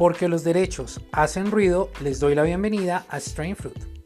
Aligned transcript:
Porque 0.00 0.28
los 0.28 0.44
derechos 0.44 0.98
hacen 1.12 1.50
ruido, 1.50 1.90
les 2.00 2.20
doy 2.20 2.34
la 2.34 2.42
bienvenida 2.42 3.04
a 3.10 3.20
Strain 3.20 3.54
Fruit. 3.54 3.99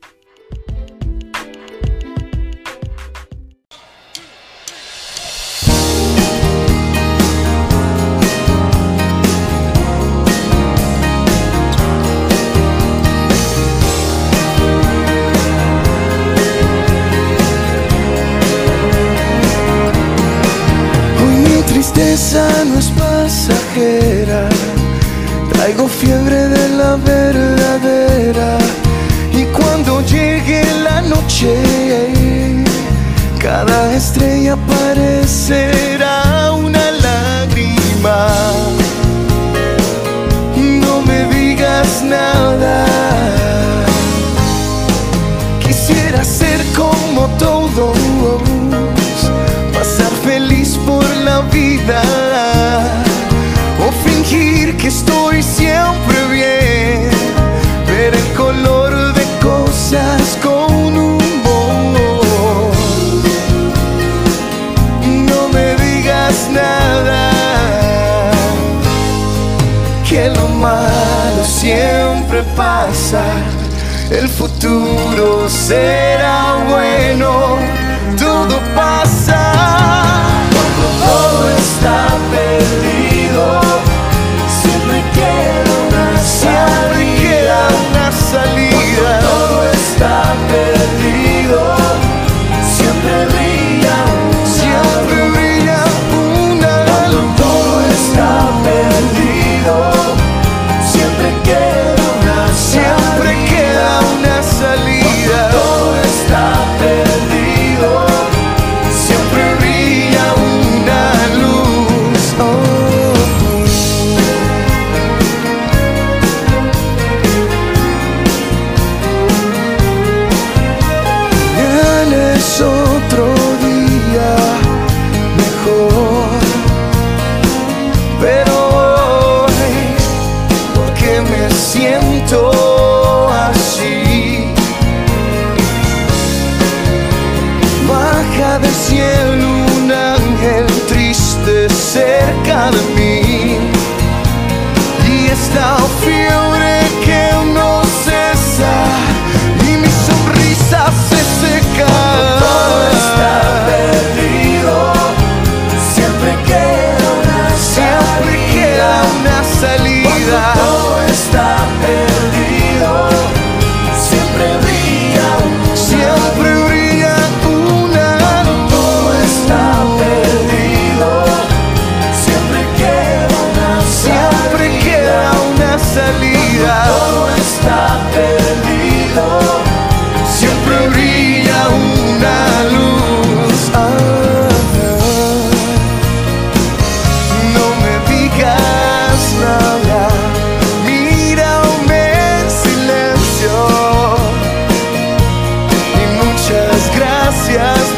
gracias. 197.54 197.93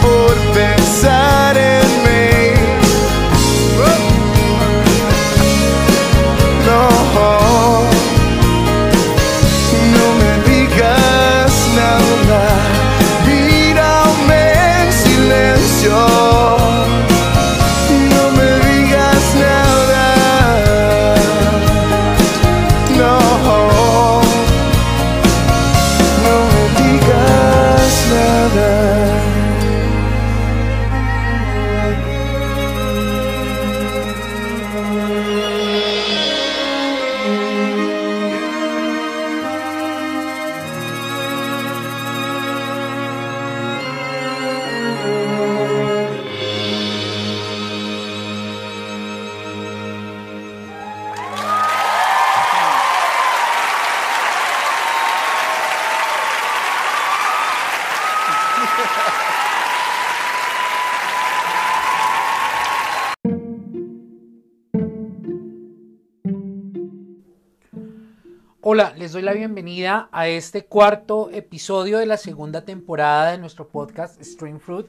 les 69.06 69.12
doy 69.12 69.23
la 69.23 69.35
bienvenida 69.35 70.08
a 70.11 70.26
este 70.26 70.64
cuarto 70.64 71.31
episodio 71.31 71.99
de 71.99 72.06
la 72.06 72.17
segunda 72.17 72.64
temporada 72.64 73.31
de 73.31 73.38
nuestro 73.38 73.69
podcast 73.69 74.20
Stream 74.20 74.58
Fruit. 74.58 74.88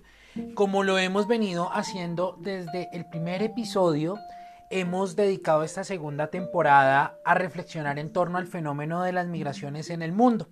Como 0.55 0.81
lo 0.81 0.97
hemos 0.97 1.27
venido 1.27 1.71
haciendo 1.71 2.35
desde 2.39 2.89
el 2.93 3.05
primer 3.05 3.43
episodio, 3.43 4.17
hemos 4.71 5.15
dedicado 5.15 5.61
esta 5.61 5.83
segunda 5.83 6.31
temporada 6.31 7.19
a 7.25 7.35
reflexionar 7.35 7.99
en 7.99 8.11
torno 8.11 8.39
al 8.39 8.47
fenómeno 8.47 9.03
de 9.03 9.13
las 9.13 9.27
migraciones 9.27 9.91
en 9.91 10.01
el 10.01 10.13
mundo. 10.13 10.47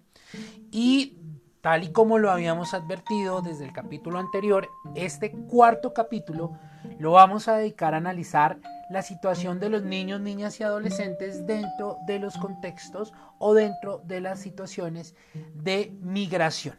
Y 0.69 1.17
tal 1.61 1.85
y 1.85 1.91
como 1.91 2.19
lo 2.19 2.29
habíamos 2.29 2.75
advertido 2.75 3.41
desde 3.41 3.65
el 3.65 3.73
capítulo 3.73 4.19
anterior, 4.19 4.69
este 4.93 5.31
cuarto 5.31 5.91
capítulo 5.91 6.55
lo 6.99 7.13
vamos 7.13 7.47
a 7.47 7.57
dedicar 7.57 7.95
a 7.95 7.97
analizar 7.97 8.59
la 8.89 9.01
situación 9.01 9.59
de 9.59 9.69
los 9.69 9.83
niños, 9.83 10.21
niñas 10.21 10.59
y 10.59 10.63
adolescentes 10.63 11.45
dentro 11.45 11.97
de 12.05 12.19
los 12.19 12.37
contextos 12.37 13.13
o 13.39 13.53
dentro 13.53 14.01
de 14.05 14.21
las 14.21 14.39
situaciones 14.39 15.15
de 15.53 15.95
migración. 16.01 16.75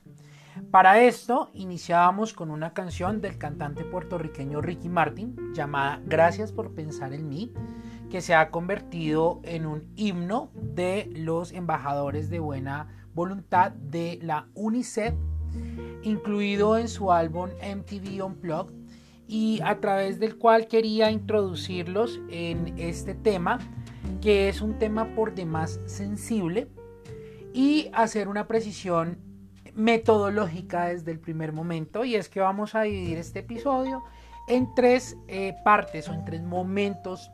Para 0.70 1.02
esto 1.02 1.50
iniciábamos 1.52 2.32
con 2.32 2.50
una 2.50 2.72
canción 2.72 3.20
del 3.20 3.36
cantante 3.36 3.84
puertorriqueño 3.84 4.62
Ricky 4.62 4.88
Martin 4.88 5.36
llamada 5.54 6.00
Gracias 6.06 6.50
por 6.50 6.74
pensar 6.74 7.12
en 7.12 7.28
mí, 7.28 7.52
que 8.10 8.20
se 8.20 8.34
ha 8.34 8.50
convertido 8.50 9.40
en 9.42 9.66
un 9.66 9.92
himno 9.96 10.50
de 10.54 11.10
los 11.14 11.52
embajadores 11.52 12.30
de 12.30 12.38
buena 12.38 12.88
voluntad 13.14 13.72
de 13.72 14.18
la 14.22 14.48
UNICEF, 14.54 15.14
incluido 16.02 16.78
en 16.78 16.88
su 16.88 17.12
álbum 17.12 17.50
MTV 17.60 18.24
Unplugged 18.24 18.85
y 19.28 19.60
a 19.64 19.80
través 19.80 20.20
del 20.20 20.36
cual 20.36 20.68
quería 20.68 21.10
introducirlos 21.10 22.20
en 22.30 22.74
este 22.78 23.14
tema, 23.14 23.58
que 24.20 24.48
es 24.48 24.60
un 24.60 24.78
tema 24.78 25.14
por 25.14 25.34
demás 25.34 25.80
sensible, 25.86 26.68
y 27.52 27.90
hacer 27.92 28.28
una 28.28 28.46
precisión 28.46 29.18
metodológica 29.74 30.86
desde 30.86 31.10
el 31.10 31.20
primer 31.20 31.52
momento, 31.52 32.04
y 32.04 32.14
es 32.14 32.28
que 32.28 32.40
vamos 32.40 32.74
a 32.74 32.82
dividir 32.82 33.18
este 33.18 33.40
episodio 33.40 34.02
en 34.48 34.74
tres 34.74 35.16
eh, 35.28 35.54
partes 35.64 36.08
o 36.08 36.14
en 36.14 36.24
tres 36.24 36.42
momentos 36.42 37.30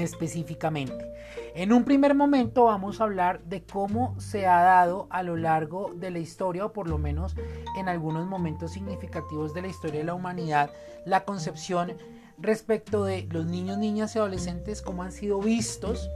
específicamente. 0.00 1.12
En 1.54 1.72
un 1.72 1.84
primer 1.84 2.14
momento 2.14 2.64
vamos 2.64 3.00
a 3.00 3.04
hablar 3.04 3.40
de 3.44 3.62
cómo 3.62 4.18
se 4.20 4.46
ha 4.46 4.62
dado 4.62 5.06
a 5.10 5.22
lo 5.22 5.36
largo 5.36 5.92
de 5.94 6.10
la 6.10 6.18
historia, 6.18 6.66
o 6.66 6.72
por 6.72 6.88
lo 6.88 6.98
menos 6.98 7.34
en 7.78 7.88
algunos 7.88 8.26
momentos 8.26 8.72
significativos 8.72 9.54
de 9.54 9.62
la 9.62 9.68
historia 9.68 10.00
de 10.00 10.06
la 10.06 10.14
humanidad, 10.14 10.70
la 11.04 11.24
concepción 11.24 11.94
respecto 12.38 13.04
de 13.04 13.26
los 13.30 13.46
niños, 13.46 13.78
niñas 13.78 14.14
y 14.14 14.18
adolescentes, 14.18 14.82
cómo 14.82 15.02
han 15.02 15.12
sido 15.12 15.40
vistos. 15.40 16.10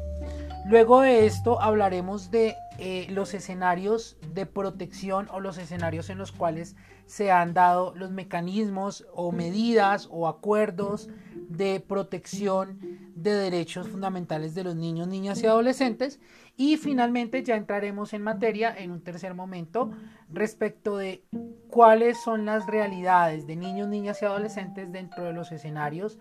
Luego 0.64 1.00
de 1.00 1.26
esto 1.26 1.60
hablaremos 1.60 2.30
de 2.30 2.54
eh, 2.78 3.06
los 3.10 3.34
escenarios 3.34 4.16
de 4.32 4.46
protección 4.46 5.28
o 5.32 5.40
los 5.40 5.58
escenarios 5.58 6.08
en 6.08 6.18
los 6.18 6.30
cuales 6.30 6.76
se 7.06 7.32
han 7.32 7.52
dado 7.52 7.92
los 7.96 8.12
mecanismos 8.12 9.04
o 9.12 9.32
medidas 9.32 10.08
o 10.10 10.28
acuerdos 10.28 11.08
de 11.48 11.80
protección 11.80 12.78
de 13.14 13.32
derechos 13.32 13.88
fundamentales 13.88 14.54
de 14.54 14.64
los 14.64 14.76
niños, 14.76 15.08
niñas 15.08 15.42
y 15.42 15.46
adolescentes. 15.46 16.20
Y 16.56 16.76
finalmente 16.76 17.42
ya 17.42 17.56
entraremos 17.56 18.12
en 18.12 18.22
materia 18.22 18.74
en 18.76 18.92
un 18.92 19.02
tercer 19.02 19.34
momento 19.34 19.90
respecto 20.30 20.96
de 20.96 21.24
cuáles 21.68 22.22
son 22.22 22.44
las 22.44 22.66
realidades 22.66 23.46
de 23.46 23.56
niños, 23.56 23.88
niñas 23.88 24.22
y 24.22 24.26
adolescentes 24.26 24.92
dentro 24.92 25.24
de 25.24 25.32
los 25.32 25.50
escenarios 25.50 26.18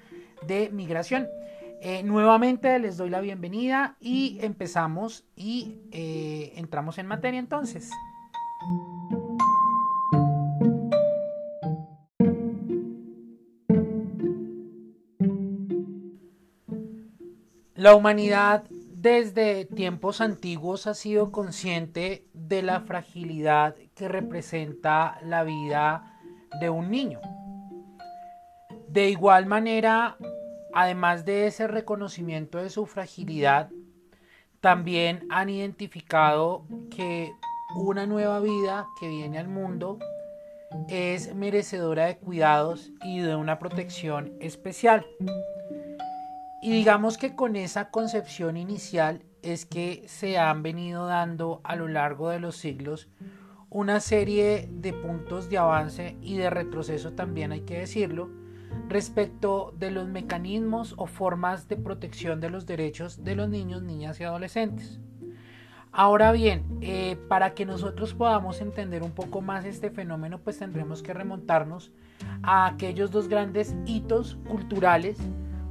de 0.47 0.69
migración. 0.71 1.27
Eh, 1.83 2.03
nuevamente 2.03 2.77
les 2.77 2.95
doy 2.97 3.09
la 3.09 3.21
bienvenida 3.21 3.97
y 3.99 4.37
empezamos 4.41 5.25
y 5.35 5.79
eh, 5.91 6.53
entramos 6.55 6.99
en 6.99 7.07
materia 7.07 7.39
entonces. 7.39 7.89
La 17.73 17.95
humanidad 17.95 18.65
desde 18.69 19.65
tiempos 19.65 20.21
antiguos 20.21 20.85
ha 20.85 20.93
sido 20.93 21.31
consciente 21.31 22.27
de 22.35 22.61
la 22.61 22.81
fragilidad 22.81 23.75
que 23.95 24.07
representa 24.07 25.17
la 25.23 25.43
vida 25.43 26.19
de 26.59 26.69
un 26.69 26.91
niño. 26.91 27.19
De 28.87 29.09
igual 29.09 29.47
manera, 29.47 30.15
además 30.73 31.25
de 31.25 31.47
ese 31.47 31.67
reconocimiento 31.67 32.57
de 32.57 32.69
su 32.69 32.85
fragilidad, 32.85 33.69
también 34.59 35.27
han 35.29 35.49
identificado 35.49 36.65
que 36.95 37.33
una 37.75 38.05
nueva 38.05 38.39
vida 38.39 38.87
que 38.99 39.07
viene 39.07 39.39
al 39.39 39.47
mundo 39.47 39.99
es 40.87 41.33
merecedora 41.35 42.05
de 42.05 42.17
cuidados 42.17 42.91
y 43.03 43.19
de 43.19 43.35
una 43.35 43.59
protección 43.59 44.33
especial. 44.39 45.05
Y 46.61 46.71
digamos 46.71 47.17
que 47.17 47.35
con 47.35 47.55
esa 47.55 47.89
concepción 47.89 48.55
inicial 48.55 49.23
es 49.41 49.65
que 49.65 50.03
se 50.07 50.37
han 50.37 50.61
venido 50.61 51.07
dando 51.07 51.61
a 51.63 51.75
lo 51.75 51.87
largo 51.87 52.29
de 52.29 52.39
los 52.39 52.55
siglos 52.55 53.09
una 53.69 53.99
serie 53.99 54.67
de 54.69 54.93
puntos 54.93 55.49
de 55.49 55.57
avance 55.57 56.17
y 56.21 56.37
de 56.37 56.49
retroceso 56.49 57.13
también 57.13 57.51
hay 57.51 57.61
que 57.61 57.79
decirlo 57.79 58.40
respecto 58.91 59.73
de 59.77 59.89
los 59.91 60.07
mecanismos 60.07 60.93
o 60.97 61.07
formas 61.07 61.67
de 61.67 61.77
protección 61.77 62.39
de 62.39 62.49
los 62.49 62.65
derechos 62.65 63.23
de 63.23 63.35
los 63.35 63.49
niños, 63.49 63.81
niñas 63.81 64.19
y 64.19 64.23
adolescentes. 64.23 64.99
Ahora 65.91 66.31
bien, 66.31 66.63
eh, 66.81 67.17
para 67.27 67.53
que 67.53 67.65
nosotros 67.65 68.13
podamos 68.13 68.61
entender 68.61 69.03
un 69.03 69.11
poco 69.11 69.41
más 69.41 69.65
este 69.65 69.89
fenómeno, 69.89 70.39
pues 70.39 70.57
tendremos 70.57 71.03
que 71.03 71.13
remontarnos 71.13 71.91
a 72.43 72.67
aquellos 72.67 73.11
dos 73.11 73.27
grandes 73.27 73.75
hitos 73.85 74.37
culturales 74.47 75.17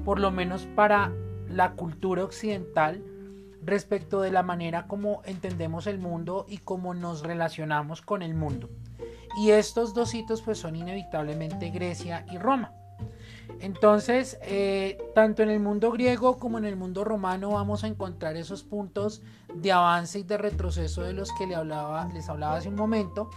por 0.04 0.18
lo 0.18 0.30
menos 0.30 0.66
para 0.74 1.12
la 1.48 1.72
cultura 1.72 2.24
occidental, 2.24 3.02
respecto 3.62 4.22
de 4.22 4.30
la 4.30 4.42
manera 4.42 4.86
como 4.86 5.22
entendemos 5.24 5.86
el 5.86 5.98
mundo 5.98 6.46
y 6.48 6.58
cómo 6.58 6.94
nos 6.94 7.22
relacionamos 7.22 8.00
con 8.00 8.22
el 8.22 8.34
mundo. 8.34 8.70
Y 9.38 9.50
estos 9.50 9.94
dos 9.94 10.14
hitos 10.14 10.42
pues 10.42 10.58
son 10.58 10.76
inevitablemente 10.76 11.70
Grecia 11.70 12.24
y 12.30 12.38
Roma. 12.38 12.72
Entonces, 13.60 14.38
eh, 14.42 14.96
tanto 15.14 15.42
en 15.42 15.50
el 15.50 15.60
mundo 15.60 15.90
griego 15.92 16.38
como 16.38 16.56
en 16.56 16.64
el 16.64 16.76
mundo 16.76 17.04
romano 17.04 17.50
vamos 17.50 17.84
a 17.84 17.88
encontrar 17.88 18.36
esos 18.36 18.62
puntos 18.62 19.22
de 19.54 19.70
avance 19.70 20.18
y 20.18 20.22
de 20.22 20.38
retroceso 20.38 21.02
de 21.02 21.12
los 21.12 21.30
que 21.32 21.46
les 21.46 21.56
hablaba, 21.56 22.08
hace 22.54 22.68
un 22.68 22.74
momento. 22.74 23.28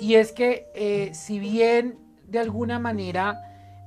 Y 0.00 0.14
es 0.14 0.32
que 0.32 0.66
eh, 0.74 1.10
si 1.14 1.38
bien 1.38 1.98
de 2.26 2.40
alguna 2.40 2.80
manera 2.80 3.40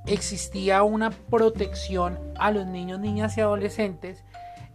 existía 0.05 0.83
una 0.83 1.09
protección 1.09 2.17
a 2.39 2.49
los 2.51 2.65
niños, 2.65 3.01
niñas 3.01 3.37
y 3.37 3.41
adolescentes, 3.41 4.23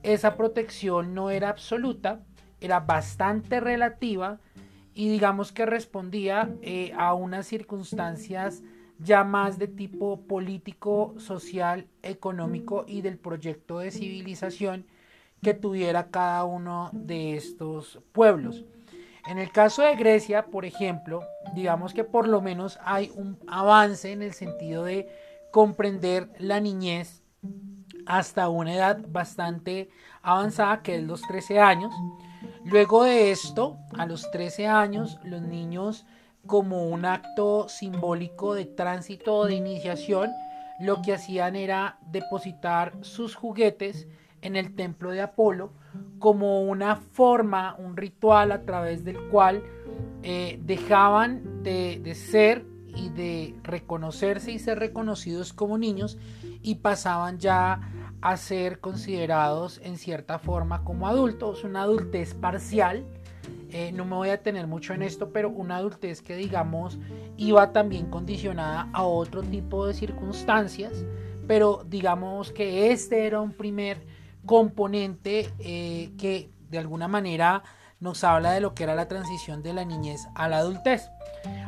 esa 0.02 0.36
protección 0.36 1.14
no 1.14 1.30
era 1.30 1.48
absoluta, 1.48 2.20
era 2.60 2.80
bastante 2.80 3.60
relativa 3.60 4.40
y 4.94 5.08
digamos 5.08 5.52
que 5.52 5.64
respondía 5.64 6.50
eh, 6.60 6.92
a 6.98 7.14
unas 7.14 7.46
circunstancias 7.46 8.62
ya 8.98 9.24
más 9.24 9.58
de 9.58 9.68
tipo 9.68 10.20
político, 10.20 11.14
social, 11.18 11.86
económico 12.02 12.84
y 12.86 13.02
del 13.02 13.18
proyecto 13.18 13.78
de 13.78 13.90
civilización 13.90 14.86
que 15.42 15.54
tuviera 15.54 16.08
cada 16.08 16.44
uno 16.44 16.90
de 16.92 17.36
estos 17.36 18.00
pueblos. 18.12 18.64
En 19.26 19.38
el 19.38 19.50
caso 19.52 19.82
de 19.82 19.96
Grecia, 19.96 20.46
por 20.46 20.64
ejemplo, 20.64 21.22
digamos 21.54 21.94
que 21.94 22.04
por 22.04 22.28
lo 22.28 22.40
menos 22.40 22.78
hay 22.84 23.12
un 23.14 23.38
avance 23.46 24.12
en 24.12 24.22
el 24.22 24.32
sentido 24.32 24.84
de 24.84 25.08
comprender 25.50 26.30
la 26.38 26.60
niñez 26.60 27.22
hasta 28.06 28.48
una 28.48 28.74
edad 28.74 28.98
bastante 29.08 29.90
avanzada, 30.22 30.82
que 30.82 30.96
es 30.96 31.02
los 31.02 31.22
13 31.22 31.60
años. 31.60 31.94
Luego 32.64 33.04
de 33.04 33.30
esto, 33.30 33.78
a 33.96 34.06
los 34.06 34.30
13 34.30 34.66
años, 34.66 35.18
los 35.24 35.42
niños, 35.42 36.06
como 36.46 36.86
un 36.88 37.04
acto 37.04 37.68
simbólico 37.68 38.54
de 38.54 38.66
tránsito 38.66 39.34
o 39.34 39.46
de 39.46 39.54
iniciación, 39.54 40.30
lo 40.80 41.02
que 41.02 41.14
hacían 41.14 41.56
era 41.56 41.98
depositar 42.10 42.92
sus 43.02 43.34
juguetes 43.34 44.08
en 44.40 44.56
el 44.56 44.74
templo 44.74 45.10
de 45.10 45.22
Apolo 45.22 45.70
como 46.18 46.62
una 46.62 46.96
forma, 46.96 47.76
un 47.78 47.96
ritual 47.96 48.52
a 48.52 48.62
través 48.62 49.04
del 49.04 49.28
cual 49.28 49.62
eh, 50.22 50.58
dejaban 50.62 51.62
de, 51.62 52.00
de 52.02 52.14
ser 52.14 52.64
y 52.94 53.08
de 53.10 53.54
reconocerse 53.62 54.52
y 54.52 54.58
ser 54.58 54.78
reconocidos 54.78 55.52
como 55.52 55.78
niños 55.78 56.18
y 56.62 56.76
pasaban 56.76 57.38
ya 57.38 57.80
a 58.20 58.36
ser 58.36 58.80
considerados 58.80 59.80
en 59.82 59.98
cierta 59.98 60.38
forma 60.38 60.84
como 60.84 61.08
adultos, 61.08 61.64
una 61.64 61.82
adultez 61.82 62.34
parcial. 62.34 63.04
Eh, 63.72 63.90
no 63.92 64.04
me 64.04 64.16
voy 64.16 64.28
a 64.28 64.42
tener 64.42 64.66
mucho 64.66 64.92
en 64.92 65.02
esto, 65.02 65.32
pero 65.32 65.48
una 65.48 65.76
adultez 65.76 66.20
que 66.20 66.36
digamos 66.36 66.98
iba 67.38 67.72
también 67.72 68.10
condicionada 68.10 68.88
a 68.92 69.04
otro 69.04 69.42
tipo 69.42 69.86
de 69.86 69.94
circunstancias, 69.94 71.04
pero 71.46 71.82
digamos 71.86 72.52
que 72.52 72.92
este 72.92 73.26
era 73.26 73.40
un 73.40 73.52
primer 73.52 74.04
componente 74.44 75.50
eh, 75.58 76.12
que 76.18 76.50
de 76.68 76.78
alguna 76.78 77.08
manera 77.08 77.62
nos 77.98 78.24
habla 78.24 78.52
de 78.52 78.60
lo 78.60 78.74
que 78.74 78.82
era 78.82 78.94
la 78.94 79.08
transición 79.08 79.62
de 79.62 79.72
la 79.72 79.84
niñez 79.84 80.26
a 80.34 80.48
la 80.48 80.58
adultez. 80.58 81.08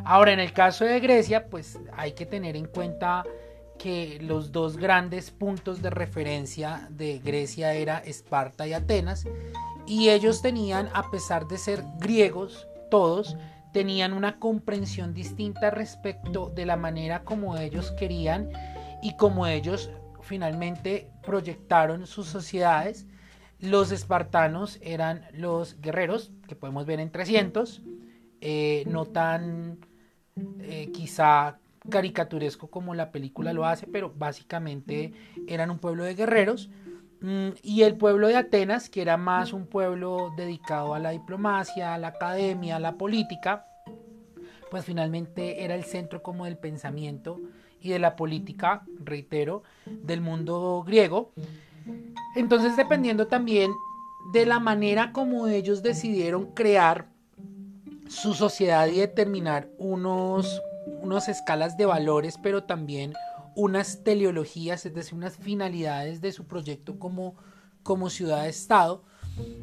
Ahora, 0.04 0.32
en 0.32 0.40
el 0.40 0.52
caso 0.52 0.84
de 0.84 1.00
Grecia, 1.00 1.48
pues 1.48 1.78
hay 1.96 2.12
que 2.12 2.26
tener 2.26 2.56
en 2.56 2.66
cuenta 2.66 3.24
que 3.78 4.18
los 4.20 4.52
dos 4.52 4.76
grandes 4.76 5.30
puntos 5.30 5.80
de 5.80 5.90
referencia 5.90 6.86
de 6.90 7.18
Grecia 7.18 7.74
era 7.74 7.98
Esparta 7.98 8.66
y 8.66 8.72
Atenas, 8.72 9.26
y 9.86 10.10
ellos 10.10 10.42
tenían, 10.42 10.88
a 10.94 11.10
pesar 11.10 11.46
de 11.46 11.58
ser 11.58 11.84
griegos, 11.98 12.66
todos, 12.90 13.36
tenían 13.72 14.12
una 14.12 14.38
comprensión 14.38 15.14
distinta 15.14 15.70
respecto 15.70 16.50
de 16.54 16.64
la 16.64 16.76
manera 16.76 17.24
como 17.24 17.56
ellos 17.56 17.90
querían 17.92 18.50
y 19.02 19.16
como 19.16 19.46
ellos 19.46 19.90
finalmente 20.22 21.10
proyectaron 21.22 22.06
sus 22.06 22.26
sociedades. 22.26 23.06
Los 23.58 23.92
espartanos 23.92 24.78
eran 24.80 25.26
los 25.32 25.80
guerreros, 25.80 26.32
que 26.46 26.54
podemos 26.54 26.86
ver 26.86 27.00
en 27.00 27.10
300, 27.10 27.82
eh, 28.40 28.84
no 28.86 29.06
tan 29.06 29.78
eh, 30.60 30.90
quizá 30.92 31.58
caricaturesco 31.88 32.68
como 32.68 32.94
la 32.94 33.10
película 33.10 33.52
lo 33.52 33.66
hace, 33.66 33.86
pero 33.86 34.12
básicamente 34.16 35.12
eran 35.46 35.70
un 35.70 35.78
pueblo 35.78 36.04
de 36.04 36.14
guerreros. 36.14 36.70
Mm, 37.24 37.54
y 37.62 37.84
el 37.84 37.96
pueblo 37.96 38.28
de 38.28 38.36
Atenas, 38.36 38.90
que 38.90 39.00
era 39.00 39.16
más 39.16 39.54
un 39.54 39.66
pueblo 39.66 40.30
dedicado 40.36 40.92
a 40.92 40.98
la 40.98 41.08
diplomacia, 41.08 41.94
a 41.94 41.98
la 41.98 42.08
academia, 42.08 42.76
a 42.76 42.80
la 42.80 42.98
política, 42.98 43.64
pues 44.70 44.84
finalmente 44.84 45.64
era 45.64 45.74
el 45.74 45.84
centro 45.84 46.22
como 46.22 46.44
del 46.44 46.58
pensamiento 46.58 47.40
y 47.80 47.88
de 47.88 47.98
la 47.98 48.14
política, 48.14 48.82
reitero, 49.02 49.62
del 49.86 50.20
mundo 50.20 50.84
griego. 50.86 51.32
Entonces, 52.36 52.76
dependiendo 52.76 53.26
también 53.26 53.72
de 54.34 54.44
la 54.44 54.60
manera 54.60 55.10
como 55.10 55.48
ellos 55.48 55.82
decidieron 55.82 56.52
crear 56.52 57.06
su 58.06 58.34
sociedad 58.34 58.86
y 58.88 58.98
determinar 58.98 59.70
unos, 59.78 60.60
unas 61.00 61.30
escalas 61.30 61.78
de 61.78 61.86
valores, 61.86 62.36
pero 62.42 62.64
también 62.64 63.14
unas 63.56 64.02
teleologías, 64.04 64.86
es 64.86 64.94
decir, 64.94 65.14
unas 65.14 65.36
finalidades 65.36 66.20
de 66.20 66.32
su 66.32 66.46
proyecto 66.46 66.98
como, 66.98 67.34
como 67.82 68.10
ciudad-estado. 68.10 69.04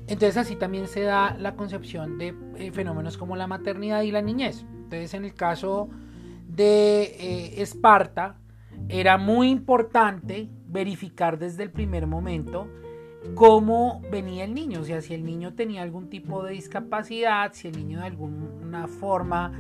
Entonces 0.07 0.37
así 0.37 0.55
también 0.55 0.87
se 0.87 1.01
da 1.01 1.35
la 1.37 1.55
concepción 1.55 2.17
de 2.17 2.35
eh, 2.57 2.71
fenómenos 2.71 3.17
como 3.17 3.35
la 3.35 3.47
maternidad 3.47 4.01
y 4.01 4.11
la 4.11 4.21
niñez. 4.21 4.65
Entonces 4.83 5.13
en 5.13 5.25
el 5.25 5.33
caso 5.33 5.89
de 6.47 7.03
eh, 7.03 7.61
Esparta 7.61 8.37
era 8.89 9.17
muy 9.17 9.49
importante 9.49 10.49
verificar 10.67 11.39
desde 11.39 11.63
el 11.63 11.71
primer 11.71 12.07
momento 12.07 12.67
cómo 13.35 14.01
venía 14.11 14.43
el 14.43 14.53
niño, 14.53 14.81
o 14.81 14.83
sea, 14.83 15.01
si 15.01 15.13
el 15.13 15.23
niño 15.23 15.53
tenía 15.53 15.83
algún 15.83 16.09
tipo 16.09 16.43
de 16.43 16.53
discapacidad, 16.53 17.53
si 17.53 17.67
el 17.67 17.77
niño 17.77 17.99
de 17.99 18.07
alguna 18.07 18.87
forma 18.87 19.53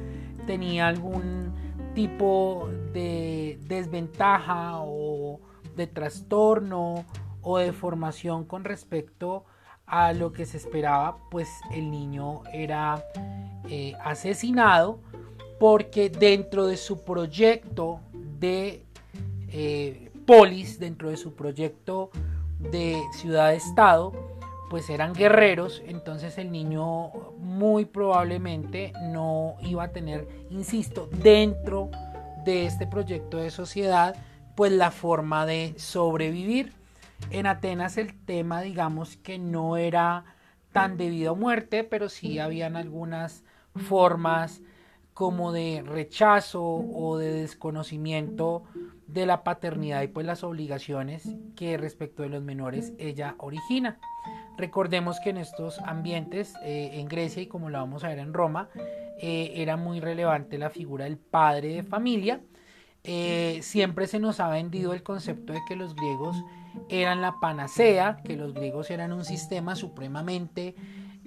tenía 0.47 0.87
algún 0.87 1.53
tipo 1.93 2.69
de 2.93 3.59
desventaja 3.67 4.79
o 4.81 5.39
de 5.75 5.87
trastorno 5.87 7.05
o 7.41 7.57
de 7.57 7.71
formación 7.71 8.45
con 8.45 8.63
respecto 8.63 9.45
a 9.85 10.13
lo 10.13 10.31
que 10.31 10.45
se 10.45 10.57
esperaba, 10.57 11.17
pues 11.29 11.49
el 11.71 11.91
niño 11.91 12.43
era 12.53 13.03
eh, 13.69 13.93
asesinado 14.03 14.99
porque 15.59 16.09
dentro 16.09 16.65
de 16.65 16.77
su 16.77 17.03
proyecto 17.03 17.99
de 18.39 18.85
eh, 19.49 20.11
polis, 20.25 20.79
dentro 20.79 21.09
de 21.09 21.17
su 21.17 21.35
proyecto 21.35 22.09
de 22.57 23.01
ciudad-estado, 23.13 24.30
pues 24.71 24.89
eran 24.89 25.13
guerreros, 25.13 25.83
entonces 25.85 26.37
el 26.37 26.49
niño 26.49 27.11
muy 27.39 27.83
probablemente 27.83 28.93
no 29.01 29.57
iba 29.59 29.83
a 29.83 29.91
tener, 29.91 30.29
insisto, 30.49 31.09
dentro 31.11 31.91
de 32.45 32.67
este 32.67 32.87
proyecto 32.87 33.35
de 33.35 33.51
sociedad, 33.51 34.15
pues 34.55 34.71
la 34.71 34.91
forma 34.91 35.45
de 35.45 35.73
sobrevivir. 35.75 36.71
En 37.31 37.47
Atenas 37.47 37.97
el 37.97 38.17
tema, 38.23 38.61
digamos 38.61 39.17
que 39.17 39.37
no 39.37 39.75
era 39.75 40.23
tan 40.71 40.95
debido 40.95 41.33
a 41.33 41.35
muerte, 41.35 41.83
pero 41.83 42.07
sí 42.07 42.39
habían 42.39 42.77
algunas 42.77 43.43
formas 43.75 44.61
como 45.13 45.51
de 45.51 45.83
rechazo 45.85 46.63
o 46.63 47.17
de 47.17 47.33
desconocimiento 47.33 48.63
de 49.05 49.25
la 49.25 49.43
paternidad 49.43 50.01
y 50.01 50.07
pues 50.07 50.25
las 50.25 50.45
obligaciones 50.45 51.27
que 51.57 51.75
respecto 51.75 52.23
de 52.23 52.29
los 52.29 52.41
menores 52.41 52.93
ella 52.99 53.35
origina. 53.37 53.99
Recordemos 54.61 55.19
que 55.19 55.31
en 55.31 55.37
estos 55.37 55.79
ambientes, 55.79 56.53
eh, 56.61 56.91
en 56.93 57.07
Grecia 57.07 57.41
y 57.41 57.47
como 57.47 57.71
lo 57.71 57.79
vamos 57.79 58.03
a 58.03 58.09
ver 58.09 58.19
en 58.19 58.31
Roma, 58.31 58.69
eh, 59.17 59.53
era 59.55 59.75
muy 59.75 59.99
relevante 59.99 60.59
la 60.59 60.69
figura 60.69 61.05
del 61.05 61.17
padre 61.17 61.69
de 61.69 61.83
familia. 61.83 62.41
Eh, 63.03 63.57
siempre 63.63 64.05
se 64.05 64.19
nos 64.19 64.39
ha 64.39 64.49
vendido 64.49 64.93
el 64.93 65.01
concepto 65.01 65.51
de 65.51 65.61
que 65.67 65.75
los 65.75 65.95
griegos 65.95 66.37
eran 66.89 67.21
la 67.21 67.39
panacea, 67.39 68.21
que 68.23 68.37
los 68.37 68.53
griegos 68.53 68.91
eran 68.91 69.13
un 69.13 69.25
sistema 69.25 69.75
supremamente 69.75 70.75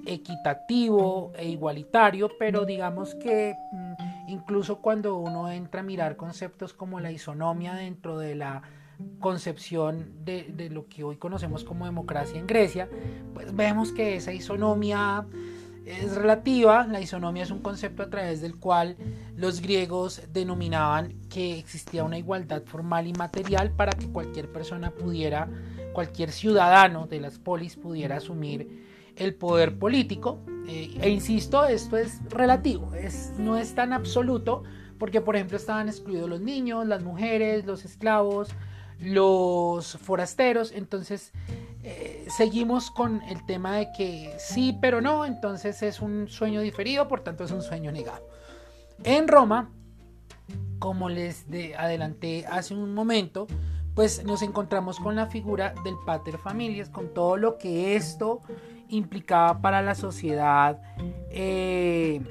equitativo 0.07 1.33
e 1.35 1.49
igualitario, 1.49 2.31
pero 2.39 2.65
digamos 2.65 3.17
que 3.17 3.57
mm, 3.73 4.29
incluso 4.29 4.81
cuando 4.81 5.17
uno 5.17 5.51
entra 5.51 5.81
a 5.81 5.83
mirar 5.83 6.15
conceptos 6.17 6.73
como 6.73 7.01
la 7.01 7.11
isonomia 7.11 7.75
dentro 7.75 8.17
de 8.17 8.37
la 8.37 8.63
concepción 9.21 10.13
de, 10.25 10.69
lo 10.71 10.87
que 10.87 11.05
hoy 11.05 11.17
conocemos 11.17 11.65
como 11.65 11.87
democracia 11.87 12.39
en 12.39 12.47
Grecia, 12.47 12.89
pues 13.33 13.55
vemos 13.55 13.93
que 13.93 14.17
esa 14.17 14.33
isonomía 14.33 15.27
es 15.87 16.15
relativa. 16.15 16.87
La 16.87 17.01
isonomía 17.01 17.43
es 17.43 17.51
un 17.51 17.61
concepto 17.61 18.03
a 18.03 18.11
través 18.11 18.41
del 18.41 18.57
cual 18.57 18.97
los 19.37 19.61
griegos 19.61 20.23
denominaban 20.33 21.15
que 21.29 21.59
existía 21.59 22.05
una 22.05 22.19
igualdad 22.19 22.63
formal 22.65 23.07
y 23.07 23.13
material 23.13 23.71
para 23.71 23.93
que 23.93 24.09
cualquier 24.09 24.51
persona 24.51 24.91
pudiera, 24.91 25.49
cualquier 25.93 26.33
ciudadano 26.33 27.07
de 27.07 27.21
las 27.21 27.39
polis 27.39 27.77
pudiera 27.77 28.17
asumir 28.17 28.85
el 29.17 29.35
poder 29.35 29.79
político. 29.79 30.41
Eh, 30.67 30.97
e 31.01 31.11
insisto, 31.11 31.65
esto 31.67 31.97
es 31.97 32.21
relativo, 32.31 32.95
es, 32.95 33.33
no 33.39 33.57
es 33.57 33.75
tan 33.75 33.93
absoluto, 33.93 34.65
porque 34.99 35.21
por 35.21 35.37
ejemplo 35.37 35.57
estaban 35.57 35.89
excluidos 35.89 36.29
los 36.29 36.41
niños, 36.41 36.87
las 36.87 37.03
mujeres, 37.03 37.67
los 37.67 37.85
esclavos, 37.85 38.49
los 39.01 39.97
forasteros, 39.99 40.73
entonces 40.73 41.33
eh, 41.83 42.27
seguimos 42.29 42.91
con 42.91 43.23
el 43.23 43.45
tema 43.47 43.77
de 43.77 43.93
que 43.93 44.35
sí, 44.39 44.79
pero 44.81 45.01
no, 45.01 45.25
entonces 45.25 45.83
es 45.83 46.01
un 46.01 46.29
sueño 46.29 46.61
diferido, 46.61 47.09
por 47.09 47.21
tanto 47.21 47.45
es 47.45 47.51
un 47.51 47.63
sueño 47.63 47.93
negado. 47.93 48.27
En 49.03 49.29
Roma, 49.29 49.71
como 50.79 51.09
les 51.09 51.47
adelanté 51.77 52.47
hace 52.47 52.75
un 52.75 52.95
momento, 52.95 53.47
pues 53.95 54.25
nos 54.25 54.43
encontramos 54.43 54.99
con 54.99 55.15
la 55.17 55.27
figura 55.27 55.75
del 55.85 55.95
pater 56.05 56.39
familias, 56.39 56.89
con 56.89 57.15
todo 57.15 57.37
lo 57.37 57.59
que 57.59 57.97
esto 57.97 58.41
implicaba 58.89 59.61
para 59.61 59.83
la 59.83 59.95
sociedad 59.95 60.81
eh, 61.31 62.23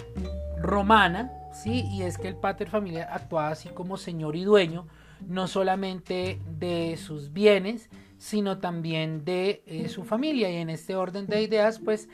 romana, 0.57 1.31
¿sí? 1.53 1.85
Y 1.91 2.03
es 2.03 2.17
que 2.17 2.27
el 2.27 2.35
pater 2.35 2.69
familia 2.69 3.07
actuaba 3.11 3.49
así 3.49 3.69
como 3.69 3.97
señor 3.97 4.35
y 4.35 4.43
dueño, 4.43 4.87
no 5.27 5.47
solamente 5.47 6.39
de 6.57 6.97
sus 6.97 7.33
bienes, 7.33 7.89
sino 8.17 8.59
también 8.59 9.25
de 9.25 9.63
eh, 9.65 9.89
su 9.89 10.03
familia. 10.03 10.49
Y 10.49 10.55
en 10.57 10.69
este 10.69 10.95
orden 10.95 11.27
de 11.27 11.41
ideas, 11.41 11.79
pues 11.79 12.09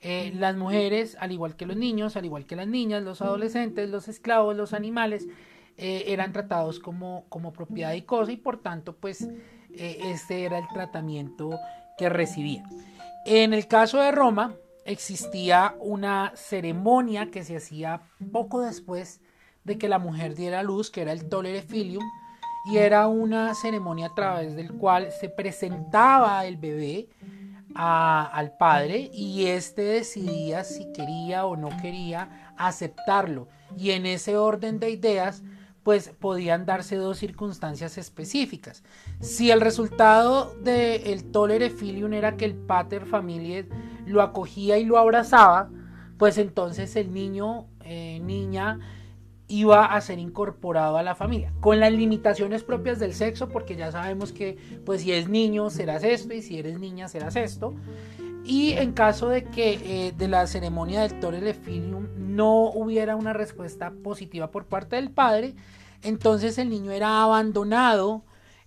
eh, 0.00 0.32
las 0.34 0.56
mujeres, 0.56 1.16
al 1.20 1.32
igual 1.32 1.56
que 1.56 1.66
los 1.66 1.76
niños, 1.76 2.16
al 2.16 2.24
igual 2.24 2.46
que 2.46 2.56
las 2.56 2.68
niñas, 2.68 3.02
los 3.02 3.22
adolescentes, 3.22 3.90
los 3.90 4.08
esclavos, 4.08 4.56
los 4.56 4.72
animales, 4.72 5.26
eran 5.76 6.32
tratados 6.32 6.78
como, 6.78 7.24
como 7.28 7.52
propiedad 7.52 7.94
y 7.94 8.02
cosa 8.02 8.30
y 8.30 8.36
por 8.36 8.58
tanto, 8.62 8.94
pues 8.94 9.28
este 9.72 10.44
era 10.44 10.58
el 10.58 10.68
tratamiento 10.68 11.50
que 11.98 12.08
recibían. 12.08 12.64
En 13.26 13.52
el 13.52 13.66
caso 13.66 13.98
de 13.98 14.12
Roma, 14.12 14.54
existía 14.84 15.74
una 15.80 16.32
ceremonia 16.36 17.30
que 17.30 17.42
se 17.42 17.56
hacía 17.56 18.02
poco 18.32 18.60
después 18.60 19.20
de 19.64 19.78
que 19.78 19.88
la 19.88 19.98
mujer 19.98 20.34
diera 20.34 20.62
luz, 20.62 20.90
que 20.90 21.02
era 21.02 21.12
el 21.12 21.28
tolere 21.28 21.62
filium, 21.62 22.04
y 22.64 22.78
era 22.78 23.06
una 23.06 23.54
ceremonia 23.54 24.06
a 24.06 24.14
través 24.14 24.56
del 24.56 24.72
cual 24.72 25.10
se 25.12 25.28
presentaba 25.28 26.44
el 26.46 26.56
bebé 26.56 27.08
al 27.74 28.56
padre 28.56 29.10
y 29.12 29.46
éste 29.46 29.82
decidía 29.82 30.64
si 30.64 30.92
quería 30.92 31.44
o 31.44 31.56
no 31.56 31.68
quería 31.82 32.52
aceptarlo. 32.56 33.48
Y 33.76 33.90
en 33.90 34.06
ese 34.06 34.36
orden 34.36 34.78
de 34.78 34.90
ideas, 34.90 35.42
pues 35.82 36.10
podían 36.18 36.64
darse 36.64 36.96
dos 36.96 37.18
circunstancias 37.18 37.98
específicas. 37.98 38.82
Si 39.20 39.50
el 39.50 39.60
resultado 39.60 40.54
del 40.62 41.30
tolere 41.30 41.68
filium 41.68 42.14
era 42.14 42.36
que 42.36 42.46
el 42.46 42.54
pater 42.54 43.04
familia 43.04 43.66
lo 44.06 44.22
acogía 44.22 44.78
y 44.78 44.84
lo 44.84 44.96
abrazaba, 44.96 45.68
pues 46.16 46.38
entonces 46.38 46.96
el 46.96 47.12
niño, 47.12 47.66
eh, 47.84 48.20
niña, 48.22 48.78
iba 49.48 49.84
a 49.84 50.00
ser 50.00 50.18
incorporado 50.18 50.96
a 50.96 51.02
la 51.02 51.14
familia, 51.14 51.52
con 51.60 51.78
las 51.78 51.92
limitaciones 51.92 52.64
propias 52.64 52.98
del 52.98 53.14
sexo, 53.14 53.48
porque 53.48 53.76
ya 53.76 53.92
sabemos 53.92 54.32
que 54.32 54.56
pues 54.84 55.02
si 55.02 55.12
es 55.12 55.28
niño 55.28 55.70
serás 55.70 56.02
esto 56.02 56.32
y 56.34 56.42
si 56.42 56.58
eres 56.58 56.78
niña 56.78 57.08
serás 57.08 57.36
esto. 57.36 57.74
Y 58.44 58.72
en 58.72 58.92
caso 58.92 59.28
de 59.28 59.44
que 59.44 59.80
eh, 59.84 60.12
de 60.16 60.28
la 60.28 60.46
ceremonia 60.46 61.02
del 61.02 61.18
Torre 61.18 61.56
no 62.18 62.70
hubiera 62.70 63.16
una 63.16 63.32
respuesta 63.32 63.92
positiva 64.02 64.50
por 64.50 64.66
parte 64.66 64.96
del 64.96 65.10
padre, 65.10 65.54
entonces 66.02 66.58
el 66.58 66.68
niño 66.68 66.90
era 66.90 67.22
abandonado 67.22 68.22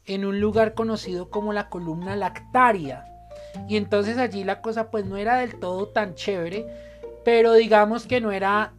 en 0.05 0.25
un 0.25 0.39
lugar 0.39 0.73
conocido 0.73 1.29
como 1.29 1.53
la 1.53 1.69
columna 1.69 2.15
lactaria. 2.15 3.05
Y 3.67 3.77
entonces 3.77 4.17
allí 4.17 4.43
la 4.43 4.61
cosa 4.61 4.89
pues 4.89 5.05
no 5.05 5.17
era 5.17 5.37
del 5.37 5.59
todo 5.59 5.87
tan 5.89 6.15
chévere, 6.15 6.65
pero 7.23 7.53
digamos 7.53 8.07
que 8.07 8.21
no 8.21 8.31
era 8.31 8.73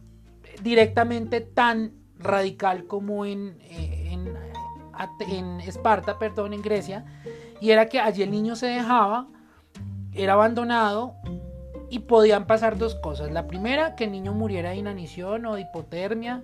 directamente 0.61 1.41
tan 1.41 1.93
radical 2.17 2.85
como 2.85 3.25
en, 3.25 3.57
eh, 3.61 4.09
en 4.11 4.29
en 5.27 5.61
Esparta, 5.61 6.19
perdón, 6.19 6.53
en 6.53 6.61
Grecia, 6.61 7.05
y 7.61 7.71
era 7.71 7.87
que 7.87 7.99
allí 7.99 8.23
el 8.23 8.31
niño 8.31 8.55
se 8.55 8.67
dejaba, 8.67 9.27
era 10.13 10.33
abandonado 10.33 11.15
y 11.89 11.99
podían 11.99 12.47
pasar 12.47 12.77
dos 12.77 12.95
cosas. 12.95 13.31
La 13.31 13.47
primera, 13.47 13.95
que 13.95 14.05
el 14.05 14.11
niño 14.11 14.33
muriera 14.33 14.71
de 14.71 14.77
inanición 14.77 15.45
o 15.45 15.55
de 15.55 15.61
hipotermia, 15.61 16.43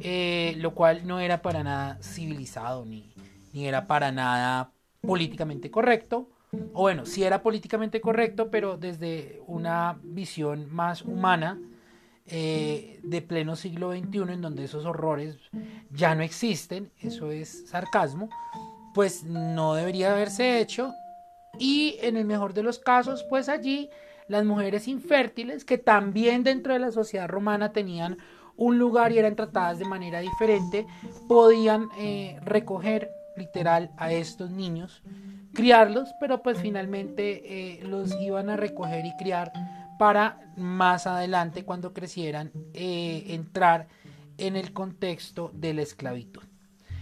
eh, 0.00 0.54
lo 0.58 0.74
cual 0.74 1.06
no 1.06 1.20
era 1.20 1.42
para 1.42 1.62
nada 1.62 1.98
civilizado 2.02 2.84
ni, 2.84 3.12
ni 3.52 3.66
era 3.66 3.86
para 3.86 4.12
nada 4.12 4.70
políticamente 5.00 5.70
correcto. 5.70 6.28
O 6.72 6.82
bueno, 6.82 7.04
sí 7.06 7.24
era 7.24 7.42
políticamente 7.42 8.00
correcto, 8.00 8.50
pero 8.50 8.76
desde 8.76 9.42
una 9.46 9.98
visión 10.02 10.72
más 10.72 11.02
humana 11.02 11.58
eh, 12.28 13.00
de 13.02 13.22
pleno 13.22 13.56
siglo 13.56 13.92
XXI, 13.92 14.32
en 14.32 14.42
donde 14.42 14.64
esos 14.64 14.84
horrores 14.84 15.38
ya 15.90 16.14
no 16.14 16.22
existen, 16.22 16.90
eso 17.00 17.30
es 17.30 17.68
sarcasmo, 17.68 18.28
pues 18.94 19.24
no 19.24 19.74
debería 19.74 20.12
haberse 20.12 20.60
hecho. 20.60 20.92
Y 21.58 21.96
en 22.02 22.16
el 22.16 22.24
mejor 22.24 22.52
de 22.54 22.62
los 22.62 22.78
casos, 22.78 23.24
pues 23.28 23.48
allí 23.48 23.90
las 24.28 24.44
mujeres 24.44 24.88
infértiles, 24.88 25.64
que 25.64 25.78
también 25.78 26.42
dentro 26.42 26.72
de 26.72 26.78
la 26.78 26.90
sociedad 26.90 27.28
romana 27.28 27.72
tenían 27.72 28.18
un 28.56 28.78
lugar 28.78 29.12
y 29.12 29.18
eran 29.18 29.36
tratadas 29.36 29.78
de 29.78 29.84
manera 29.84 30.20
diferente, 30.20 30.86
podían 31.28 31.88
eh, 31.98 32.38
recoger 32.44 33.10
literal 33.36 33.90
a 33.98 34.12
estos 34.12 34.50
niños, 34.50 35.02
criarlos, 35.52 36.08
pero 36.20 36.42
pues 36.42 36.58
finalmente 36.58 37.42
eh, 37.76 37.84
los 37.84 38.18
iban 38.20 38.48
a 38.48 38.56
recoger 38.56 39.04
y 39.04 39.14
criar 39.16 39.52
para 39.98 40.52
más 40.56 41.06
adelante, 41.06 41.64
cuando 41.64 41.92
crecieran, 41.92 42.50
eh, 42.74 43.24
entrar 43.28 43.88
en 44.38 44.56
el 44.56 44.72
contexto 44.72 45.50
de 45.54 45.74
la 45.74 45.82
esclavitud. 45.82 46.42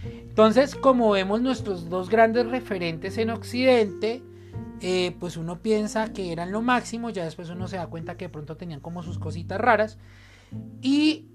Entonces, 0.03 0.75
como 0.75 1.11
vemos 1.11 1.41
nuestros 1.41 1.89
dos 1.89 2.09
grandes 2.09 2.47
referentes 2.47 3.17
en 3.17 3.29
Occidente, 3.29 4.21
eh, 4.81 5.15
pues 5.19 5.37
uno 5.37 5.61
piensa 5.61 6.11
que 6.13 6.31
eran 6.31 6.51
lo 6.51 6.61
máximo, 6.61 7.09
ya 7.09 7.23
después 7.23 7.49
uno 7.49 7.67
se 7.67 7.77
da 7.77 7.87
cuenta 7.87 8.17
que 8.17 8.25
de 8.25 8.29
pronto 8.29 8.57
tenían 8.57 8.81
como 8.81 9.03
sus 9.03 9.17
cositas 9.17 9.59
raras. 9.59 9.97
Y 10.81 11.29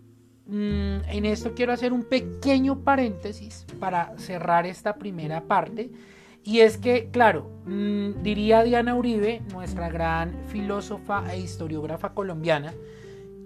mm, 0.47 1.09
en 1.09 1.25
esto 1.25 1.55
quiero 1.55 1.73
hacer 1.73 1.93
un 1.93 2.05
pequeño 2.05 2.85
paréntesis 2.85 3.67
para 3.79 4.17
cerrar 4.19 4.67
esta 4.67 4.97
primera 4.97 5.43
parte. 5.43 5.91
Y 6.43 6.61
es 6.61 6.79
que, 6.79 7.11
claro, 7.11 7.51
mm, 7.67 8.23
diría 8.23 8.63
Diana 8.63 8.95
Uribe, 8.95 9.43
nuestra 9.53 9.89
gran 9.91 10.35
filósofa 10.49 11.25
e 11.33 11.39
historiógrafa 11.39 12.15
colombiana, 12.15 12.73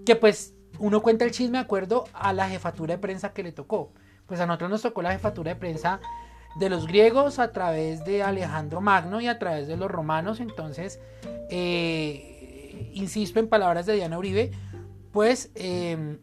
que 0.05 0.15
pues 0.15 0.53
uno 0.79 1.01
cuenta 1.01 1.25
el 1.25 1.31
chisme 1.31 1.57
de 1.57 1.63
acuerdo 1.63 2.05
a 2.13 2.33
la 2.33 2.49
jefatura 2.49 2.95
de 2.95 2.99
prensa 2.99 3.33
que 3.33 3.43
le 3.43 3.51
tocó. 3.51 3.91
Pues 4.25 4.39
a 4.39 4.45
nosotros 4.45 4.69
nos 4.69 4.81
tocó 4.81 5.01
la 5.01 5.11
jefatura 5.11 5.53
de 5.53 5.59
prensa 5.59 5.99
de 6.55 6.69
los 6.69 6.87
griegos 6.87 7.39
a 7.39 7.51
través 7.51 8.05
de 8.05 8.23
Alejandro 8.23 8.81
Magno 8.81 9.19
y 9.21 9.27
a 9.27 9.39
través 9.39 9.67
de 9.67 9.77
los 9.77 9.91
romanos. 9.91 10.39
Entonces, 10.39 10.99
eh, 11.49 12.91
insisto 12.93 13.39
en 13.39 13.47
palabras 13.47 13.85
de 13.85 13.93
Diana 13.93 14.17
Uribe, 14.17 14.51
pues 15.11 15.51
em, 15.55 16.17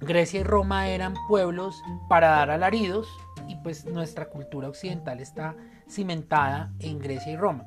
Grecia 0.00 0.40
y 0.40 0.42
Roma 0.42 0.88
eran 0.88 1.14
pueblos 1.28 1.82
para 2.08 2.28
dar 2.28 2.50
alaridos 2.50 3.08
y 3.48 3.56
pues 3.56 3.84
nuestra 3.86 4.26
cultura 4.28 4.68
occidental 4.68 5.20
está 5.20 5.56
cimentada 5.88 6.72
en 6.80 6.98
Grecia 6.98 7.32
y 7.32 7.36
Roma. 7.36 7.64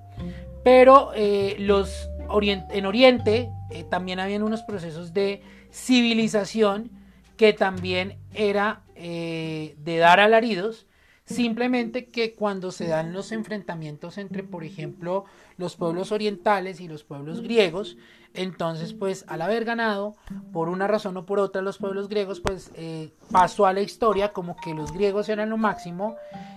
Pero 0.64 1.12
eh, 1.16 1.56
los 1.60 2.10
en 2.42 2.86
Oriente 2.86 3.50
eh, 3.72 3.84
también 3.90 4.20
habían 4.20 4.44
unos 4.44 4.62
procesos 4.62 5.14
de 5.14 5.42
civilización 5.72 6.92
que 7.36 7.54
también 7.54 8.20
era 8.34 8.84
de 8.96 9.98
dar 9.98 10.20
alaridos 10.20 10.86
Simplemente 11.32 12.06
que 12.06 12.34
cuando 12.34 12.72
se 12.72 12.88
dan 12.88 13.14
los 13.14 13.32
enfrentamientos 13.32 14.18
entre, 14.18 14.44
por 14.44 14.64
ejemplo, 14.64 15.26
los 15.58 15.76
pueblos 15.76 16.12
orientales 16.12 16.80
y 16.82 16.88
los 16.88 17.04
pueblos 17.04 17.42
griegos, 17.42 17.98
entonces, 18.34 18.94
pues 18.94 19.26
al 19.28 19.42
haber 19.42 19.66
ganado, 19.66 20.16
por 20.54 20.70
una 20.70 20.88
razón 20.88 21.18
o 21.18 21.26
por 21.26 21.40
otra, 21.40 21.62
los 21.62 21.78
pueblos 21.78 22.08
griegos, 22.08 22.40
pues 22.40 22.72
eh, 22.76 23.12
pasó 23.32 23.66
a 23.66 23.74
la 23.74 23.82
historia 23.82 24.32
como 24.32 24.56
que 24.56 24.74
los 24.74 24.94
griegos 24.94 25.28
eran 25.28 25.50
lo 25.50 25.58
máximo 25.58 26.16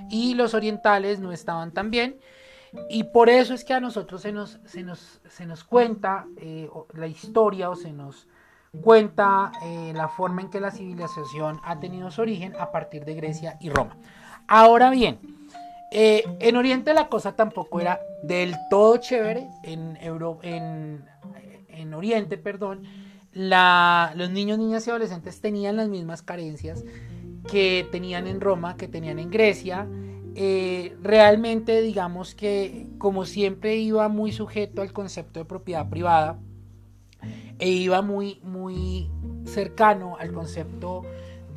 y 0.09 0.35
los 0.35 0.55
orientales 0.55 1.19
no 1.19 1.33
estaban 1.33 1.73
tan 1.73 1.91
bien. 1.91 2.17
Y 2.89 3.05
por 3.05 3.29
eso 3.29 3.55
es 3.55 3.65
que 3.65 3.75
a 3.75 3.81
nosotros 3.81 4.23
se 4.23 4.33
nos, 4.33 4.59
se 4.65 4.83
nos, 4.83 5.21
se 5.29 5.47
nos 5.47 5.65
cuenta 5.65 6.27
eh, 6.37 6.69
la 6.95 7.07
historia 7.07 7.71
o 7.71 7.77
se 7.77 7.93
nos 7.93 8.27
cuenta 8.83 9.53
eh, 9.63 9.93
la 9.95 10.09
forma 10.09 10.43
en 10.43 10.51
que 10.51 10.61
la 10.61 10.71
civilización 10.71 11.61
ha 11.65 11.79
tenido 11.79 12.11
su 12.11 12.23
origen 12.23 12.55
a 12.59 12.73
partir 12.73 13.05
de 13.05 13.15
Grecia 13.15 13.57
y 13.61 13.71
Roma. 13.71 13.97
Ahora 14.47 14.91
bien, 14.91 15.19
eh, 15.91 16.25
en 16.41 16.57
Oriente 16.57 16.93
la 16.93 17.09
cosa 17.09 17.37
tampoco 17.37 17.81
era 17.81 18.01
del 18.23 18.57
todo 18.69 18.97
chévere. 18.97 19.49
En, 19.63 19.97
en, 20.03 21.95
Oriente, 21.95 22.37
perdón, 22.37 22.83
los 23.33 24.31
niños, 24.31 24.59
niñas 24.59 24.87
y 24.87 24.91
adolescentes 24.91 25.41
tenían 25.41 25.77
las 25.77 25.89
mismas 25.89 26.23
carencias 26.23 26.85
que 27.49 27.87
tenían 27.93 28.27
en 28.27 28.41
Roma, 28.41 28.77
que 28.77 28.89
tenían 28.89 29.19
en 29.19 29.31
Grecia. 29.31 29.87
Eh, 30.35 30.97
realmente, 31.01 31.81
digamos 31.81 32.35
que 32.35 32.89
como 32.99 33.25
siempre 33.25 33.77
iba 33.77 34.09
muy 34.09 34.33
sujeto 34.33 34.83
al 34.83 34.93
concepto 34.93 35.39
de 35.39 35.45
propiedad 35.45 35.89
privada 35.89 36.41
e 37.61 37.71
iba 37.71 38.03
muy, 38.03 38.41
muy 38.43 39.09
cercano 39.45 40.17
al 40.19 40.33
concepto 40.33 41.03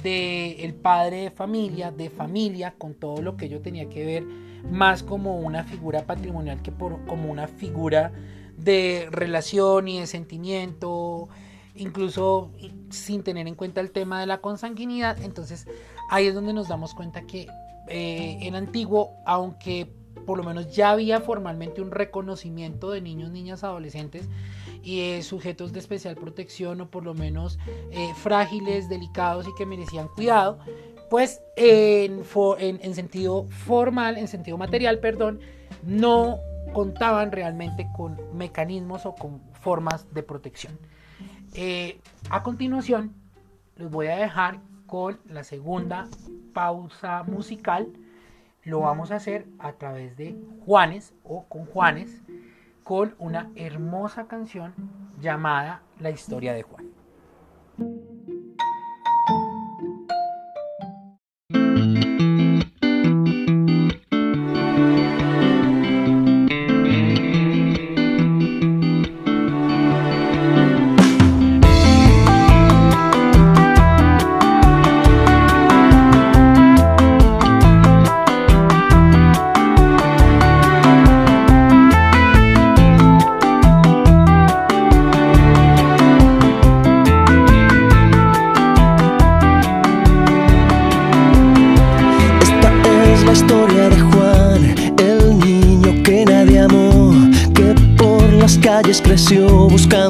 de 0.03 0.63
el 0.65 0.73
padre 0.73 1.23
de 1.23 1.31
familia, 1.31 1.91
de 1.91 2.09
familia, 2.09 2.75
con 2.77 2.93
todo 2.93 3.21
lo 3.21 3.37
que 3.37 3.45
ello 3.45 3.61
tenía 3.61 3.89
que 3.89 4.05
ver, 4.05 4.23
más 4.69 5.03
como 5.03 5.39
una 5.39 5.63
figura 5.63 6.05
patrimonial 6.05 6.61
que 6.61 6.71
por, 6.71 7.05
como 7.05 7.31
una 7.31 7.47
figura 7.47 8.11
de 8.57 9.07
relación 9.11 9.87
y 9.87 9.99
de 9.99 10.07
sentimiento, 10.07 11.29
incluso 11.75 12.51
sin 12.89 13.23
tener 13.23 13.47
en 13.47 13.55
cuenta 13.55 13.81
el 13.81 13.91
tema 13.91 14.19
de 14.19 14.25
la 14.25 14.39
consanguinidad. 14.39 15.21
Entonces 15.21 15.67
ahí 16.09 16.27
es 16.27 16.33
donde 16.33 16.53
nos 16.53 16.67
damos 16.67 16.93
cuenta 16.93 17.21
que 17.21 17.47
eh, 17.89 18.37
en 18.41 18.55
antiguo, 18.55 19.11
aunque 19.25 19.91
por 20.25 20.37
lo 20.37 20.43
menos 20.43 20.75
ya 20.75 20.91
había 20.91 21.21
formalmente 21.21 21.81
un 21.81 21.91
reconocimiento 21.91 22.91
de 22.91 23.01
niños, 23.01 23.31
niñas, 23.31 23.63
adolescentes 23.63 24.27
eh, 24.87 25.21
sujetos 25.23 25.73
de 25.73 25.79
especial 25.79 26.15
protección 26.15 26.81
o 26.81 26.89
por 26.89 27.03
lo 27.03 27.13
menos 27.13 27.59
eh, 27.91 28.13
frágiles, 28.15 28.89
delicados 28.89 29.47
y 29.47 29.55
que 29.55 29.65
merecían 29.65 30.07
cuidado, 30.09 30.59
pues 31.09 31.41
en, 31.55 32.23
en, 32.59 32.95
sentido 32.95 33.45
formal, 33.45 34.17
en 34.17 34.27
sentido 34.27 34.57
material, 34.57 34.99
perdón, 34.99 35.39
no 35.83 36.39
contaban 36.73 37.31
realmente 37.31 37.87
con 37.95 38.17
mecanismos 38.37 39.05
o 39.05 39.15
con 39.15 39.41
formas 39.61 40.13
de 40.13 40.23
protección. 40.23 40.77
Eh, 41.53 41.99
a 42.29 42.43
continuación, 42.43 43.13
les 43.77 43.89
voy 43.89 44.07
a 44.07 44.17
dejar 44.17 44.59
con 44.85 45.19
la 45.25 45.43
segunda 45.43 46.07
pausa 46.53 47.23
musical 47.23 47.87
lo 48.67 48.81
vamos 48.81 49.11
a 49.11 49.15
hacer 49.15 49.47
a 49.59 49.71
través 49.73 50.17
de 50.17 50.35
Juanes 50.65 51.13
o 51.23 51.45
con 51.45 51.65
Juanes 51.65 52.21
con 52.87 53.15
una 53.19 53.51
hermosa 53.57 54.27
canción 54.27 54.73
llamada 55.19 55.81
La 55.99 56.09
historia 56.09 56.53
de 56.53 56.63
Juan. 56.63 56.96
Creció 99.17 99.47
buscando 99.67 100.06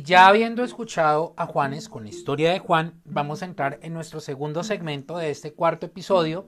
y 0.00 0.02
ya 0.02 0.28
habiendo 0.28 0.64
escuchado 0.64 1.34
a 1.36 1.44
Juanes 1.44 1.90
con 1.90 2.04
la 2.04 2.08
historia 2.08 2.52
de 2.52 2.58
Juan, 2.58 3.02
vamos 3.04 3.42
a 3.42 3.44
entrar 3.44 3.78
en 3.82 3.92
nuestro 3.92 4.20
segundo 4.20 4.64
segmento 4.64 5.18
de 5.18 5.30
este 5.30 5.52
cuarto 5.52 5.84
episodio, 5.84 6.46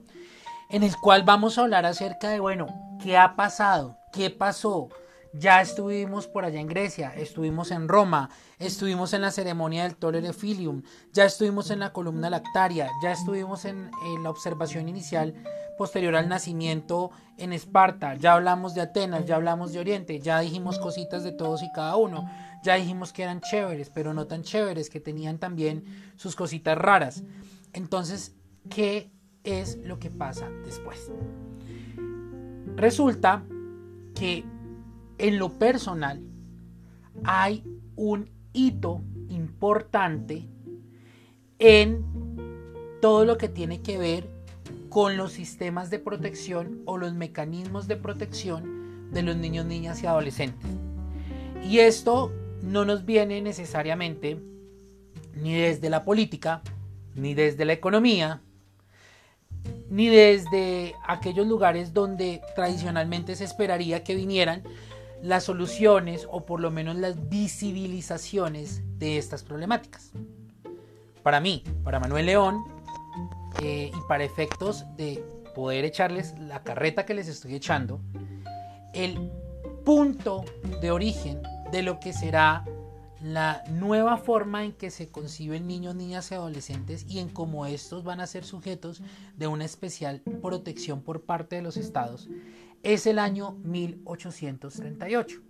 en 0.71 0.81
el 0.81 0.95
cual 0.97 1.21
vamos 1.21 1.55
a 1.55 1.61
hablar 1.61 1.85
acerca 1.85 2.29
de, 2.29 2.39
bueno, 2.39 2.65
¿qué 3.03 3.15
ha 3.15 3.35
pasado? 3.35 3.99
¿Qué 4.11 4.31
pasó? 4.31 4.89
Ya 5.35 5.61
estuvimos 5.61 6.25
por 6.25 6.45
allá 6.45 6.59
en 6.59 6.67
Grecia, 6.67 7.13
estuvimos 7.15 7.69
en 7.69 7.87
Roma, 7.87 8.31
estuvimos 8.57 9.13
en 9.13 9.21
la 9.21 9.29
ceremonia 9.29 9.83
del 9.83 9.97
Tolere 9.97 10.33
Filium, 10.33 10.81
ya 11.11 11.25
estuvimos 11.25 11.69
en 11.69 11.77
la 11.77 11.93
columna 11.93 12.31
lactaria, 12.31 12.89
ya 13.03 13.11
estuvimos 13.11 13.65
en, 13.65 13.91
en 14.03 14.23
la 14.23 14.31
observación 14.31 14.89
inicial 14.89 15.35
posterior 15.77 16.15
al 16.15 16.29
nacimiento 16.29 17.11
en 17.37 17.53
Esparta, 17.53 18.15
ya 18.15 18.33
hablamos 18.33 18.73
de 18.73 18.81
Atenas, 18.81 19.25
ya 19.25 19.35
hablamos 19.35 19.73
de 19.73 19.79
Oriente, 19.79 20.19
ya 20.19 20.39
dijimos 20.39 20.79
cositas 20.79 21.23
de 21.23 21.31
todos 21.31 21.61
y 21.63 21.71
cada 21.71 21.95
uno, 21.95 22.29
ya 22.63 22.75
dijimos 22.75 23.11
que 23.11 23.23
eran 23.23 23.41
chéveres, 23.41 23.89
pero 23.89 24.13
no 24.13 24.25
tan 24.25 24.41
chéveres, 24.41 24.89
que 24.89 24.99
tenían 24.99 25.37
también 25.37 25.83
sus 26.15 26.35
cositas 26.35 26.77
raras. 26.77 27.23
Entonces, 27.73 28.33
¿qué 28.69 29.11
es 29.43 29.77
lo 29.83 29.99
que 29.99 30.09
pasa 30.09 30.49
después? 30.65 31.11
Resulta 32.75 33.43
que 34.15 34.45
en 35.17 35.39
lo 35.39 35.59
personal 35.59 36.21
hay 37.25 37.63
un 37.95 38.29
hito 38.53 39.01
importante 39.27 40.47
en 41.59 42.05
todo 43.01 43.25
lo 43.25 43.37
que 43.37 43.49
tiene 43.49 43.81
que 43.81 43.97
ver 43.97 44.29
con 44.89 45.17
los 45.17 45.33
sistemas 45.33 45.89
de 45.89 45.99
protección 45.99 46.81
o 46.85 46.97
los 46.97 47.13
mecanismos 47.13 47.87
de 47.87 47.97
protección 47.97 49.11
de 49.11 49.23
los 49.23 49.35
niños, 49.35 49.65
niñas 49.65 50.01
y 50.01 50.07
adolescentes. 50.07 50.69
Y 51.63 51.79
esto 51.79 52.31
no 52.63 52.85
nos 52.85 53.05
viene 53.05 53.41
necesariamente 53.41 54.39
ni 55.35 55.53
desde 55.53 55.89
la 55.89 56.03
política, 56.03 56.61
ni 57.13 57.33
desde 57.33 57.65
la 57.65 57.73
economía, 57.73 58.41
ni 59.89 60.07
desde 60.07 60.95
aquellos 61.05 61.45
lugares 61.45 61.93
donde 61.93 62.41
tradicionalmente 62.55 63.35
se 63.35 63.43
esperaría 63.43 64.03
que 64.03 64.15
vinieran 64.15 64.63
las 65.21 65.43
soluciones 65.43 66.25
o 66.31 66.45
por 66.45 66.61
lo 66.61 66.71
menos 66.71 66.95
las 66.95 67.29
visibilizaciones 67.29 68.81
de 68.97 69.17
estas 69.17 69.43
problemáticas. 69.43 70.11
Para 71.21 71.41
mí, 71.41 71.63
para 71.83 71.99
Manuel 71.99 72.25
León, 72.25 72.63
eh, 73.61 73.91
y 73.93 74.07
para 74.07 74.23
efectos 74.23 74.85
de 74.95 75.23
poder 75.53 75.83
echarles 75.83 76.33
la 76.39 76.63
carreta 76.63 77.05
que 77.05 77.13
les 77.13 77.27
estoy 77.27 77.55
echando, 77.55 77.99
el 78.93 79.29
punto 79.83 80.45
de 80.81 80.91
origen 80.91 81.41
de 81.73 81.81
lo 81.81 81.99
que 81.99 82.13
será 82.13 82.63
la 83.19 83.63
nueva 83.67 84.17
forma 84.17 84.63
en 84.63 84.73
que 84.73 84.91
se 84.91 85.09
conciben 85.09 85.65
niños, 85.65 85.95
niñas 85.95 86.29
y 86.29 86.35
adolescentes 86.35 87.03
y 87.09 87.17
en 87.17 87.29
cómo 87.29 87.65
estos 87.65 88.03
van 88.03 88.19
a 88.19 88.27
ser 88.27 88.45
sujetos 88.45 89.01
de 89.37 89.47
una 89.47 89.65
especial 89.65 90.21
protección 90.43 91.01
por 91.01 91.23
parte 91.23 91.55
de 91.55 91.63
los 91.63 91.75
estados, 91.75 92.29
es 92.83 93.07
el 93.07 93.17
año 93.17 93.53
1838. 93.63 95.41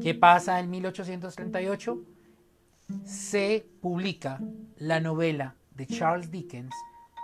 ¿Qué 0.00 0.14
pasa 0.14 0.58
en 0.58 0.70
1838? 0.70 2.02
Se 3.04 3.68
publica 3.82 4.40
la 4.78 5.00
novela 5.00 5.54
de 5.74 5.86
Charles 5.86 6.30
Dickens, 6.30 6.74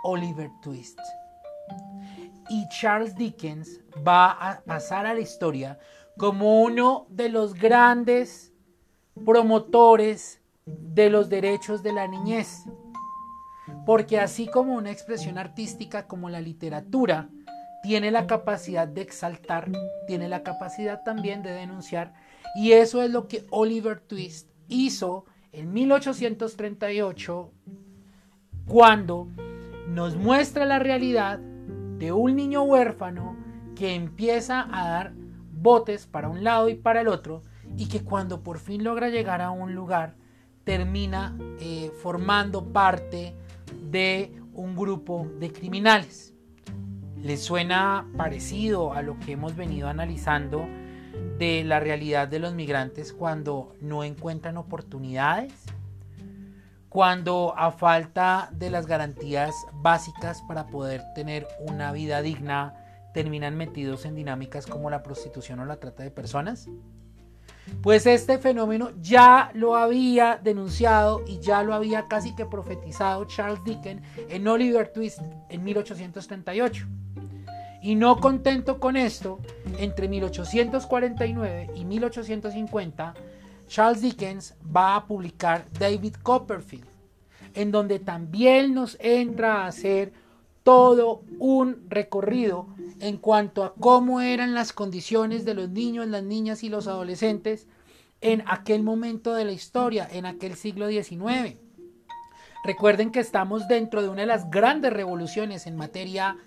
Oliver 0.03 0.51
Twist. 0.61 0.99
Y 2.51 2.67
Charles 2.79 3.15
Dickens 3.15 3.79
va 4.07 4.33
a 4.33 4.61
pasar 4.61 5.07
a 5.07 5.15
la 5.15 5.19
historia 5.19 5.79
como 6.17 6.61
uno 6.61 7.07
de 7.09 7.29
los 7.29 7.53
grandes 7.53 8.53
promotores 9.25 10.41
de 10.65 11.09
los 11.09 11.29
derechos 11.29 11.83
de 11.83 11.93
la 11.93 12.07
niñez. 12.07 12.63
Porque 13.85 14.19
así 14.19 14.47
como 14.47 14.75
una 14.75 14.91
expresión 14.91 15.37
artística 15.37 16.07
como 16.07 16.29
la 16.29 16.41
literatura 16.41 17.29
tiene 17.81 18.11
la 18.11 18.27
capacidad 18.27 18.87
de 18.87 19.01
exaltar, 19.01 19.69
tiene 20.07 20.29
la 20.29 20.43
capacidad 20.43 21.03
también 21.03 21.43
de 21.43 21.51
denunciar, 21.51 22.13
y 22.55 22.71
eso 22.71 23.01
es 23.01 23.11
lo 23.11 23.27
que 23.27 23.45
Oliver 23.49 23.99
Twist 23.99 24.49
hizo 24.69 25.25
en 25.51 25.73
1838 25.73 27.51
cuando 28.65 29.27
nos 29.87 30.15
muestra 30.15 30.65
la 30.65 30.79
realidad 30.79 31.39
de 31.39 32.13
un 32.13 32.35
niño 32.35 32.63
huérfano 32.63 33.35
que 33.75 33.95
empieza 33.95 34.67
a 34.71 34.89
dar 34.89 35.13
botes 35.63 36.05
para 36.05 36.29
un 36.29 36.43
lado 36.43 36.69
y 36.69 36.75
para 36.75 37.01
el 37.01 37.07
otro 37.07 37.41
y 37.77 37.87
que 37.87 38.03
cuando 38.03 38.43
por 38.43 38.59
fin 38.59 38.83
logra 38.83 39.09
llegar 39.09 39.41
a 39.41 39.49
un 39.49 39.73
lugar 39.73 40.15
termina 40.63 41.35
eh, 41.59 41.91
formando 42.01 42.71
parte 42.71 43.33
de 43.89 44.31
un 44.53 44.75
grupo 44.75 45.27
de 45.39 45.51
criminales. 45.51 46.33
¿Les 47.17 47.41
suena 47.41 48.07
parecido 48.17 48.93
a 48.93 49.01
lo 49.01 49.17
que 49.19 49.31
hemos 49.31 49.55
venido 49.55 49.87
analizando 49.87 50.67
de 51.37 51.63
la 51.63 51.79
realidad 51.79 52.27
de 52.27 52.39
los 52.39 52.53
migrantes 52.53 53.13
cuando 53.13 53.75
no 53.81 54.03
encuentran 54.03 54.57
oportunidades? 54.57 55.53
Cuando 56.89 57.55
a 57.57 57.71
falta 57.71 58.49
de 58.51 58.69
las 58.69 58.85
garantías 58.85 59.55
básicas 59.73 60.43
para 60.43 60.67
poder 60.67 61.01
tener 61.15 61.47
una 61.59 61.91
vida 61.91 62.21
digna 62.21 62.82
terminan 63.13 63.55
metidos 63.55 64.05
en 64.05 64.15
dinámicas 64.15 64.65
como 64.65 64.89
la 64.89 65.03
prostitución 65.03 65.59
o 65.59 65.65
la 65.65 65.77
trata 65.77 66.03
de 66.03 66.11
personas? 66.11 66.67
Pues 67.81 68.05
este 68.05 68.37
fenómeno 68.37 68.91
ya 69.01 69.51
lo 69.53 69.75
había 69.75 70.39
denunciado 70.41 71.23
y 71.27 71.39
ya 71.39 71.63
lo 71.63 71.73
había 71.73 72.07
casi 72.07 72.35
que 72.35 72.45
profetizado 72.45 73.25
Charles 73.25 73.63
Dickens 73.63 74.01
en 74.29 74.47
Oliver 74.47 74.91
Twist 74.91 75.19
en 75.49 75.63
1838. 75.63 76.87
Y 77.81 77.95
no 77.95 78.19
contento 78.19 78.79
con 78.79 78.95
esto, 78.95 79.39
entre 79.77 80.07
1849 80.07 81.71
y 81.75 81.83
1850, 81.83 83.13
Charles 83.67 84.01
Dickens 84.01 84.55
va 84.73 84.95
a 84.95 85.05
publicar 85.05 85.65
David 85.77 86.15
Copperfield, 86.23 86.87
en 87.53 87.71
donde 87.71 87.99
también 87.99 88.73
nos 88.73 88.97
entra 89.01 89.63
a 89.63 89.67
hacer 89.67 90.13
todo 90.63 91.23
un 91.39 91.85
recorrido 91.89 92.67
en 92.99 93.17
cuanto 93.17 93.63
a 93.63 93.73
cómo 93.73 94.21
eran 94.21 94.53
las 94.53 94.73
condiciones 94.73 95.45
de 95.45 95.53
los 95.53 95.69
niños, 95.69 96.07
las 96.07 96.23
niñas 96.23 96.63
y 96.63 96.69
los 96.69 96.87
adolescentes 96.87 97.67
en 98.21 98.43
aquel 98.47 98.83
momento 98.83 99.33
de 99.33 99.43
la 99.43 99.51
historia, 99.51 100.07
en 100.09 100.25
aquel 100.25 100.55
siglo 100.55 100.87
XIX. 100.87 101.57
Recuerden 102.63 103.11
que 103.11 103.19
estamos 103.19 103.67
dentro 103.67 104.01
de 104.01 104.07
una 104.07 104.21
de 104.21 104.27
las 104.27 104.49
grandes 104.49 104.93
revoluciones 104.93 105.67
en 105.67 105.75
materia 105.75 106.37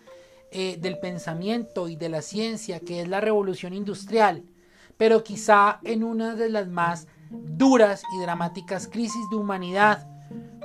eh, 0.50 0.78
del 0.80 0.98
pensamiento 0.98 1.88
y 1.88 1.96
de 1.96 2.08
la 2.08 2.22
ciencia, 2.22 2.80
que 2.80 3.02
es 3.02 3.08
la 3.08 3.20
revolución 3.20 3.74
industrial, 3.74 4.44
pero 4.96 5.22
quizá 5.22 5.78
en 5.84 6.02
una 6.02 6.34
de 6.34 6.48
las 6.48 6.68
más 6.68 7.06
duras 7.30 8.02
y 8.16 8.22
dramáticas 8.22 8.88
crisis 8.88 9.28
de 9.28 9.36
humanidad 9.36 10.08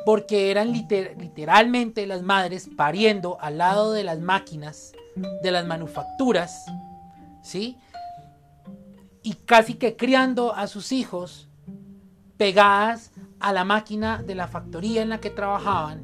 porque 0.06 0.52
eran 0.52 0.72
literalmente 0.72 2.08
las 2.08 2.22
madres 2.22 2.70
pariendo 2.76 3.38
al 3.42 3.58
lado 3.58 3.94
de 3.94 4.04
las 4.04 4.20
máquinas, 4.20 4.94
de 5.44 5.52
las 5.52 5.66
manufacturas, 5.66 6.66
¿sí? 7.44 7.78
Y 9.24 9.34
casi 9.34 9.76
que 9.76 9.96
criando 9.96 10.56
a 10.56 10.68
sus 10.68 10.92
hijos 10.92 11.48
pegadas 12.38 13.12
a 13.40 13.54
la 13.54 13.64
máquina 13.64 14.24
de 14.24 14.36
la 14.36 14.48
factoría 14.48 15.02
en 15.02 15.10
la 15.10 15.20
que 15.20 15.30
trabajaban. 15.30 16.02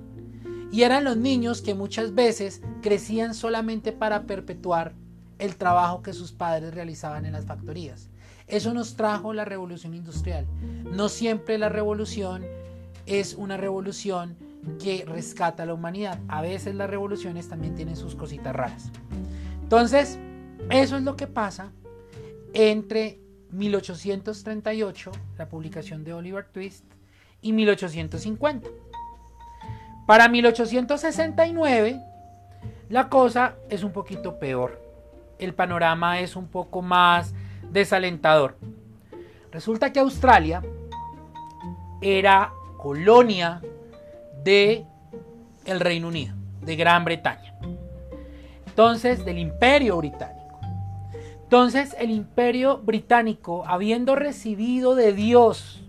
Y 0.72 0.84
eran 0.84 1.04
los 1.04 1.18
niños 1.18 1.62
que 1.62 1.74
muchas 1.74 2.14
veces 2.14 2.62
crecían 2.82 3.34
solamente 3.34 3.92
para 3.92 4.24
perpetuar 4.24 4.94
el 5.40 5.56
trabajo 5.56 6.02
que 6.02 6.14
sus 6.14 6.32
padres 6.32 6.74
realizaban 6.74 7.26
en 7.26 7.34
las 7.34 7.46
factorías. 7.46 8.10
Eso 8.48 8.74
nos 8.74 8.96
trajo 8.96 9.34
la 9.34 9.46
revolución 9.46 9.94
industrial. 9.94 10.46
No 10.92 11.10
siempre 11.10 11.58
la 11.58 11.70
revolución 11.70 12.46
es 13.08 13.34
una 13.34 13.58
revolución 13.58 14.38
que 14.82 15.06
rescata 15.06 15.64
a 15.64 15.66
la 15.66 15.74
humanidad. 15.74 16.20
A 16.28 16.42
veces 16.42 16.76
las 16.76 16.90
revoluciones 16.90 17.50
también 17.50 17.74
tienen 17.76 17.96
sus 17.96 18.16
cositas 18.16 18.56
raras. 18.56 18.92
Entonces, 19.64 20.20
eso 20.70 20.98
es 20.98 21.04
lo 21.04 21.16
que 21.16 21.28
pasa 21.28 21.72
entre 22.54 23.20
1838, 23.52 25.12
la 25.38 25.48
publicación 25.48 26.04
de 26.04 26.14
Oliver 26.14 26.46
Twist, 26.46 26.86
y 27.42 27.54
1850. 27.54 28.70
Para 30.06 30.28
1869, 30.28 32.02
la 32.90 33.10
cosa 33.10 33.56
es 33.70 33.84
un 33.84 33.92
poquito 33.92 34.40
peor. 34.40 34.82
El 35.40 35.54
panorama 35.54 36.20
es 36.20 36.36
un 36.36 36.48
poco 36.48 36.82
más 36.82 37.34
desalentador. 37.72 38.58
Resulta 39.52 39.92
que 39.92 40.00
Australia 40.00 40.64
era 42.02 42.54
colonia 42.88 43.62
de 44.46 44.86
el 45.66 45.82
Reino 45.82 46.08
Unido, 46.08 46.34
de 46.62 46.78
Gran 46.78 47.04
Bretaña. 47.04 47.54
Entonces, 48.66 49.26
del 49.26 49.40
Imperio 49.40 49.98
Británico. 49.98 50.62
Entonces, 51.44 51.98
el 52.00 52.12
Imperio 52.12 52.78
Británico, 52.78 53.66
habiendo 53.68 54.16
recibido 54.16 54.96
de 54.96 55.12
Dios 55.12 55.84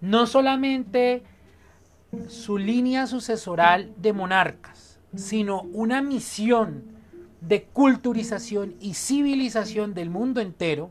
no 0.00 0.26
solamente 0.26 1.22
su 2.26 2.58
línea 2.58 3.06
sucesoral 3.06 3.94
de 3.96 4.12
monarcas, 4.12 4.98
sino 5.14 5.62
una 5.72 6.02
misión 6.02 6.82
de 7.40 7.66
culturización 7.66 8.74
y 8.80 8.94
civilización 8.94 9.94
del 9.94 10.10
mundo 10.10 10.40
entero, 10.40 10.90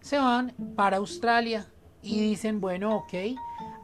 se 0.00 0.16
van 0.18 0.52
para 0.76 0.98
Australia 0.98 1.66
y 2.02 2.20
dicen, 2.20 2.60
bueno, 2.60 2.94
ok, 2.98 3.14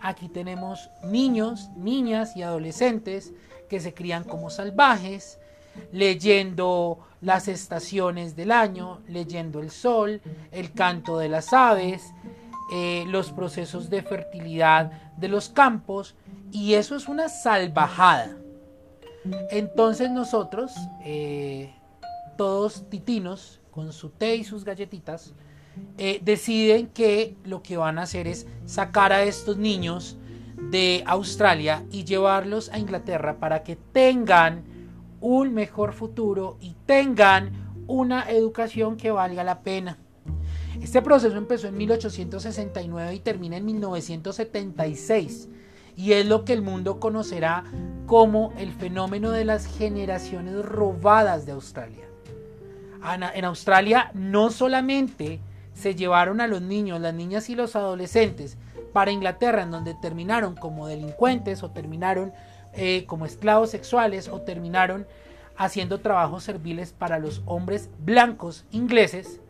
Aquí 0.01 0.29
tenemos 0.29 0.91
niños, 1.03 1.71
niñas 1.77 2.37
y 2.37 2.43
adolescentes 2.43 3.33
que 3.69 3.81
se 3.81 3.95
crían 3.95 4.25
como 4.25 4.51
salvajes, 4.51 5.39
leyendo 5.93 6.99
las 7.21 7.49
estaciones 7.49 8.37
del 8.37 8.53
año, 8.53 9.01
leyendo 9.09 9.61
el 9.61 9.71
sol, 9.71 10.21
el 10.53 10.73
canto 10.73 11.19
de 11.19 11.29
las 11.29 11.53
aves, 11.53 12.13
eh, 12.73 13.05
los 13.09 13.33
procesos 13.33 13.91
de 13.91 14.03
fertilidad 14.03 14.93
de 15.17 15.29
los 15.29 15.49
campos, 15.49 16.15
y 16.53 16.75
eso 16.75 16.97
es 16.97 17.09
una 17.09 17.29
salvajada. 17.29 18.37
Entonces 19.51 20.11
nosotros, 20.11 20.73
eh, 21.05 21.75
todos 22.37 22.89
titinos, 22.89 23.61
con 23.71 23.93
su 23.93 24.11
té 24.11 24.37
y 24.37 24.45
sus 24.45 24.65
galletitas, 24.65 25.35
eh, 25.99 26.21
deciden 26.25 26.89
que 26.89 27.37
lo 27.45 27.63
que 27.63 27.77
van 27.77 27.99
a 27.99 28.03
hacer 28.03 28.27
es 28.27 28.47
sacar 28.67 29.13
a 29.13 29.25
estos 29.25 29.57
niños 29.57 30.17
de 30.71 31.03
Australia 31.07 31.85
y 31.91 32.05
llevarlos 32.05 32.69
a 32.71 32.79
Inglaterra 32.79 33.39
para 33.39 33.63
que 33.63 33.77
tengan 33.77 34.65
un 35.21 35.55
mejor 35.55 35.93
futuro 35.93 36.57
y 36.61 36.77
tengan 36.87 37.51
una 37.87 38.31
educación 38.31 38.97
que 38.97 39.11
valga 39.11 39.43
la 39.45 39.63
pena. 39.63 39.99
Este 40.81 41.03
proceso 41.03 41.37
empezó 41.37 41.67
en 41.69 41.77
1869 41.77 43.15
y 43.15 43.21
termina 43.21 43.57
en 43.57 43.65
1976 43.65 45.49
y 45.97 46.13
es 46.13 46.27
lo 46.27 46.45
que 46.45 46.53
el 46.53 46.63
mundo 46.63 47.01
conocerá 47.01 47.65
como 48.07 48.53
el 48.57 48.73
fenómeno 48.73 49.33
de 49.33 49.45
las 49.45 49.67
generaciones 49.67 50.65
robadas 50.65 51.45
de 51.45 51.53
Australia. 51.53 52.05
En 53.35 53.45
Australia 53.45 54.11
no 54.15 54.51
solamente 54.51 55.41
se 55.79 55.95
llevaron 55.95 56.41
a 56.41 56.47
los 56.47 56.61
niños, 56.61 57.01
las 57.01 57.15
niñas 57.15 57.49
y 57.49 57.55
los 57.55 57.77
adolescentes 57.77 58.59
para 58.93 59.13
Inglaterra, 59.13 59.63
en 59.63 59.71
donde 59.71 59.95
terminaron 59.95 60.57
como 60.57 60.89
delincuentes 60.89 61.63
o 61.63 61.71
terminaron 61.71 62.33
eh, 62.73 63.05
como 63.07 63.27
esclavos 63.27 63.71
sexuales 63.71 64.29
o 64.29 64.41
terminaron 64.41 65.07
haciendo 65.57 66.01
trabajos 66.01 66.45
serviles 66.45 66.93
para 66.93 67.19
los 67.19 67.43
hombres 67.47 67.91
blancos 67.99 68.65
ingleses, 68.71 69.41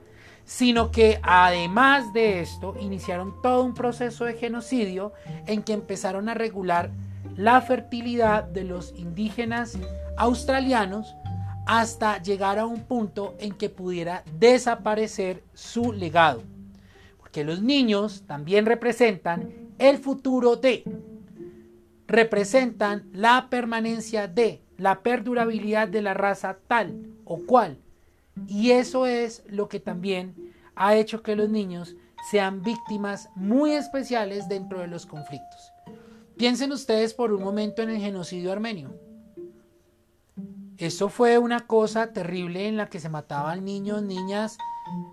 sino 0.44 0.90
que 0.90 1.18
además 1.22 2.12
de 2.12 2.40
esto 2.40 2.74
iniciaron 2.80 3.34
todo 3.42 3.62
un 3.64 3.74
proceso 3.74 4.24
de 4.24 4.34
genocidio 4.34 5.12
en 5.46 5.62
que 5.62 5.72
empezaron 5.72 6.28
a 6.28 6.34
regular 6.34 6.90
la 7.36 7.60
fertilidad 7.60 8.44
de 8.44 8.64
los 8.64 8.92
indígenas 8.96 9.78
australianos 10.16 11.14
hasta 11.68 12.22
llegar 12.22 12.58
a 12.58 12.64
un 12.64 12.84
punto 12.84 13.36
en 13.38 13.52
que 13.52 13.68
pudiera 13.68 14.24
desaparecer 14.38 15.44
su 15.52 15.92
legado. 15.92 16.42
Porque 17.18 17.44
los 17.44 17.60
niños 17.60 18.24
también 18.26 18.64
representan 18.64 19.52
el 19.78 19.98
futuro 19.98 20.56
de, 20.56 20.82
representan 22.06 23.10
la 23.12 23.48
permanencia 23.50 24.28
de, 24.28 24.62
la 24.78 25.02
perdurabilidad 25.02 25.88
de 25.88 26.00
la 26.00 26.14
raza 26.14 26.56
tal 26.66 27.12
o 27.26 27.40
cual. 27.44 27.76
Y 28.46 28.70
eso 28.70 29.04
es 29.04 29.44
lo 29.46 29.68
que 29.68 29.78
también 29.78 30.54
ha 30.74 30.96
hecho 30.96 31.22
que 31.22 31.36
los 31.36 31.50
niños 31.50 31.96
sean 32.30 32.62
víctimas 32.62 33.28
muy 33.34 33.72
especiales 33.72 34.48
dentro 34.48 34.80
de 34.80 34.86
los 34.86 35.04
conflictos. 35.04 35.70
Piensen 36.38 36.72
ustedes 36.72 37.12
por 37.12 37.30
un 37.30 37.42
momento 37.42 37.82
en 37.82 37.90
el 37.90 37.98
genocidio 37.98 38.52
armenio. 38.52 39.07
Eso 40.78 41.08
fue 41.08 41.38
una 41.38 41.66
cosa 41.66 42.12
terrible 42.12 42.68
en 42.68 42.76
la 42.76 42.86
que 42.86 43.00
se 43.00 43.08
mataban 43.08 43.64
niños, 43.64 44.02
niñas 44.02 44.58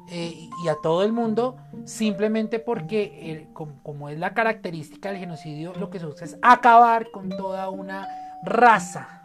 eh, 0.09 0.49
y 0.63 0.67
a 0.67 0.75
todo 0.81 1.03
el 1.03 1.11
mundo 1.11 1.57
simplemente 1.85 2.59
porque, 2.59 3.49
como, 3.81 4.09
es 4.09 4.19
la 4.19 4.35
característica 4.35 5.09
del 5.09 5.17
genocidio, 5.17 5.73
lo 5.73 5.89
que 5.89 5.99
se 5.99 6.05
busca 6.05 6.25
es 6.25 6.37
acabar 6.43 7.09
con 7.11 7.29
toda 7.29 7.69
una 7.69 8.07
raza, 8.43 9.23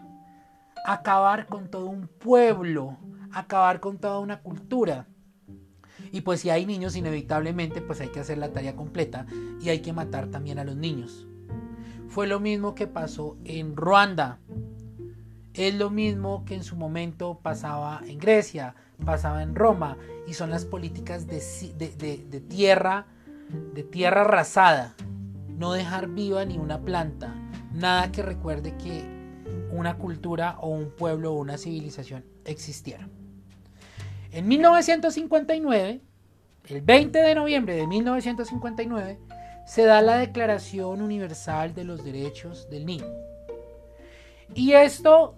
acabar 0.86 1.46
con 1.46 1.68
todo 1.68 1.86
un 1.86 2.08
pueblo, 2.08 2.96
acabar 3.32 3.80
con 3.80 3.98
toda 3.98 4.18
una 4.18 4.40
cultura. 4.40 5.06
Y 6.12 6.22
pues 6.22 6.40
si 6.40 6.48
hay 6.48 6.64
niños, 6.64 6.96
inevitablemente, 6.96 7.82
pues 7.82 8.00
hay 8.00 8.08
que 8.08 8.20
hacer 8.20 8.38
la 8.38 8.52
tarea 8.52 8.74
completa 8.74 9.26
y 9.60 9.68
hay 9.68 9.80
que 9.80 9.92
matar 9.92 10.28
también 10.28 10.58
a 10.58 10.64
los 10.64 10.74
niños. 10.74 11.26
Fue 12.08 12.26
lo 12.26 12.40
mismo 12.40 12.74
que 12.74 12.86
pasó 12.86 13.36
en 13.44 13.76
Ruanda. 13.76 14.40
Es 15.54 15.74
lo 15.74 15.90
mismo 15.90 16.44
que 16.44 16.54
en 16.54 16.64
su 16.64 16.76
momento 16.76 17.40
pasaba 17.42 18.00
en 18.06 18.18
Grecia, 18.18 18.74
pasaba 19.04 19.42
en 19.42 19.54
Roma, 19.54 19.96
y 20.26 20.34
son 20.34 20.50
las 20.50 20.64
políticas 20.64 21.26
de, 21.26 21.40
de 21.76 22.40
tierra, 22.40 23.06
de 23.74 23.82
tierra 23.82 24.22
arrasada. 24.22 24.94
No 25.48 25.72
dejar 25.72 26.08
viva 26.08 26.44
ni 26.44 26.56
una 26.56 26.80
planta, 26.80 27.34
nada 27.72 28.12
que 28.12 28.22
recuerde 28.22 28.76
que 28.76 29.04
una 29.72 29.96
cultura 29.96 30.56
o 30.60 30.68
un 30.68 30.90
pueblo 30.90 31.32
o 31.32 31.38
una 31.38 31.58
civilización 31.58 32.24
existiera. 32.44 33.08
En 34.32 34.46
1959, 34.46 36.00
el 36.68 36.82
20 36.82 37.18
de 37.18 37.34
noviembre 37.34 37.74
de 37.74 37.86
1959, 37.86 39.18
se 39.66 39.84
da 39.84 40.02
la 40.02 40.18
Declaración 40.18 41.02
Universal 41.02 41.74
de 41.74 41.84
los 41.84 42.04
Derechos 42.04 42.68
del 42.70 42.86
Niño. 42.86 43.06
Y 44.54 44.72
esto 44.72 45.36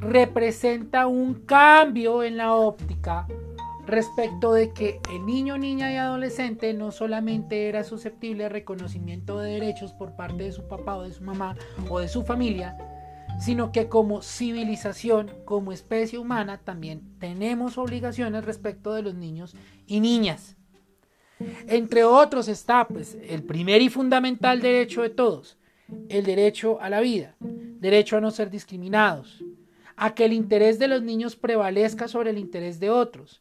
representa 0.00 1.06
un 1.06 1.34
cambio 1.34 2.22
en 2.22 2.36
la 2.36 2.54
óptica 2.54 3.26
respecto 3.86 4.52
de 4.52 4.72
que 4.72 5.00
el 5.12 5.26
niño, 5.26 5.58
niña 5.58 5.92
y 5.92 5.96
adolescente 5.96 6.72
no 6.74 6.92
solamente 6.92 7.68
era 7.68 7.84
susceptible 7.84 8.44
de 8.44 8.48
reconocimiento 8.48 9.38
de 9.38 9.52
derechos 9.52 9.92
por 9.92 10.16
parte 10.16 10.44
de 10.44 10.52
su 10.52 10.66
papá 10.68 10.96
o 10.96 11.02
de 11.02 11.12
su 11.12 11.22
mamá 11.24 11.56
o 11.88 11.98
de 11.98 12.08
su 12.08 12.22
familia, 12.22 12.78
sino 13.40 13.72
que 13.72 13.88
como 13.88 14.22
civilización, 14.22 15.30
como 15.44 15.72
especie 15.72 16.18
humana, 16.18 16.58
también 16.58 17.02
tenemos 17.18 17.78
obligaciones 17.78 18.44
respecto 18.44 18.94
de 18.94 19.02
los 19.02 19.14
niños 19.14 19.54
y 19.86 20.00
niñas. 20.00 20.56
Entre 21.66 22.04
otros 22.04 22.48
está 22.48 22.86
pues, 22.86 23.16
el 23.22 23.42
primer 23.42 23.80
y 23.80 23.88
fundamental 23.88 24.60
derecho 24.60 25.02
de 25.02 25.10
todos, 25.10 25.58
el 26.08 26.24
derecho 26.24 26.80
a 26.80 26.90
la 26.90 27.00
vida, 27.00 27.34
derecho 27.40 28.18
a 28.18 28.20
no 28.20 28.30
ser 28.30 28.50
discriminados, 28.50 29.42
a 30.00 30.14
que 30.14 30.24
el 30.24 30.32
interés 30.32 30.78
de 30.78 30.88
los 30.88 31.02
niños 31.02 31.36
prevalezca 31.36 32.08
sobre 32.08 32.30
el 32.30 32.38
interés 32.38 32.80
de 32.80 32.88
otros, 32.88 33.36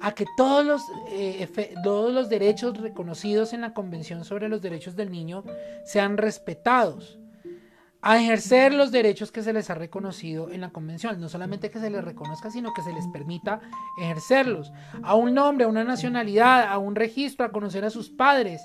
a 0.00 0.12
que 0.12 0.26
todos 0.36 0.62
los, 0.62 0.82
eh, 1.10 1.48
todos 1.82 2.12
los 2.12 2.28
derechos 2.28 2.76
reconocidos 2.76 3.54
en 3.54 3.62
la 3.62 3.72
Convención 3.72 4.22
sobre 4.22 4.50
los 4.50 4.60
Derechos 4.60 4.96
del 4.96 5.10
Niño 5.10 5.44
sean 5.86 6.18
respetados, 6.18 7.18
a 8.02 8.18
ejercer 8.18 8.74
los 8.74 8.92
derechos 8.92 9.32
que 9.32 9.42
se 9.42 9.54
les 9.54 9.70
ha 9.70 9.74
reconocido 9.76 10.50
en 10.50 10.60
la 10.60 10.68
convención. 10.68 11.18
No 11.18 11.30
solamente 11.30 11.70
que 11.70 11.80
se 11.80 11.88
les 11.88 12.04
reconozca, 12.04 12.50
sino 12.50 12.74
que 12.74 12.82
se 12.82 12.92
les 12.92 13.08
permita 13.08 13.60
ejercerlos. 13.98 14.74
A 15.02 15.14
un 15.14 15.32
nombre, 15.32 15.64
a 15.64 15.68
una 15.68 15.84
nacionalidad, 15.84 16.70
a 16.70 16.76
un 16.76 16.96
registro, 16.96 17.46
a 17.46 17.50
conocer 17.50 17.82
a 17.82 17.88
sus 17.88 18.10
padres, 18.10 18.60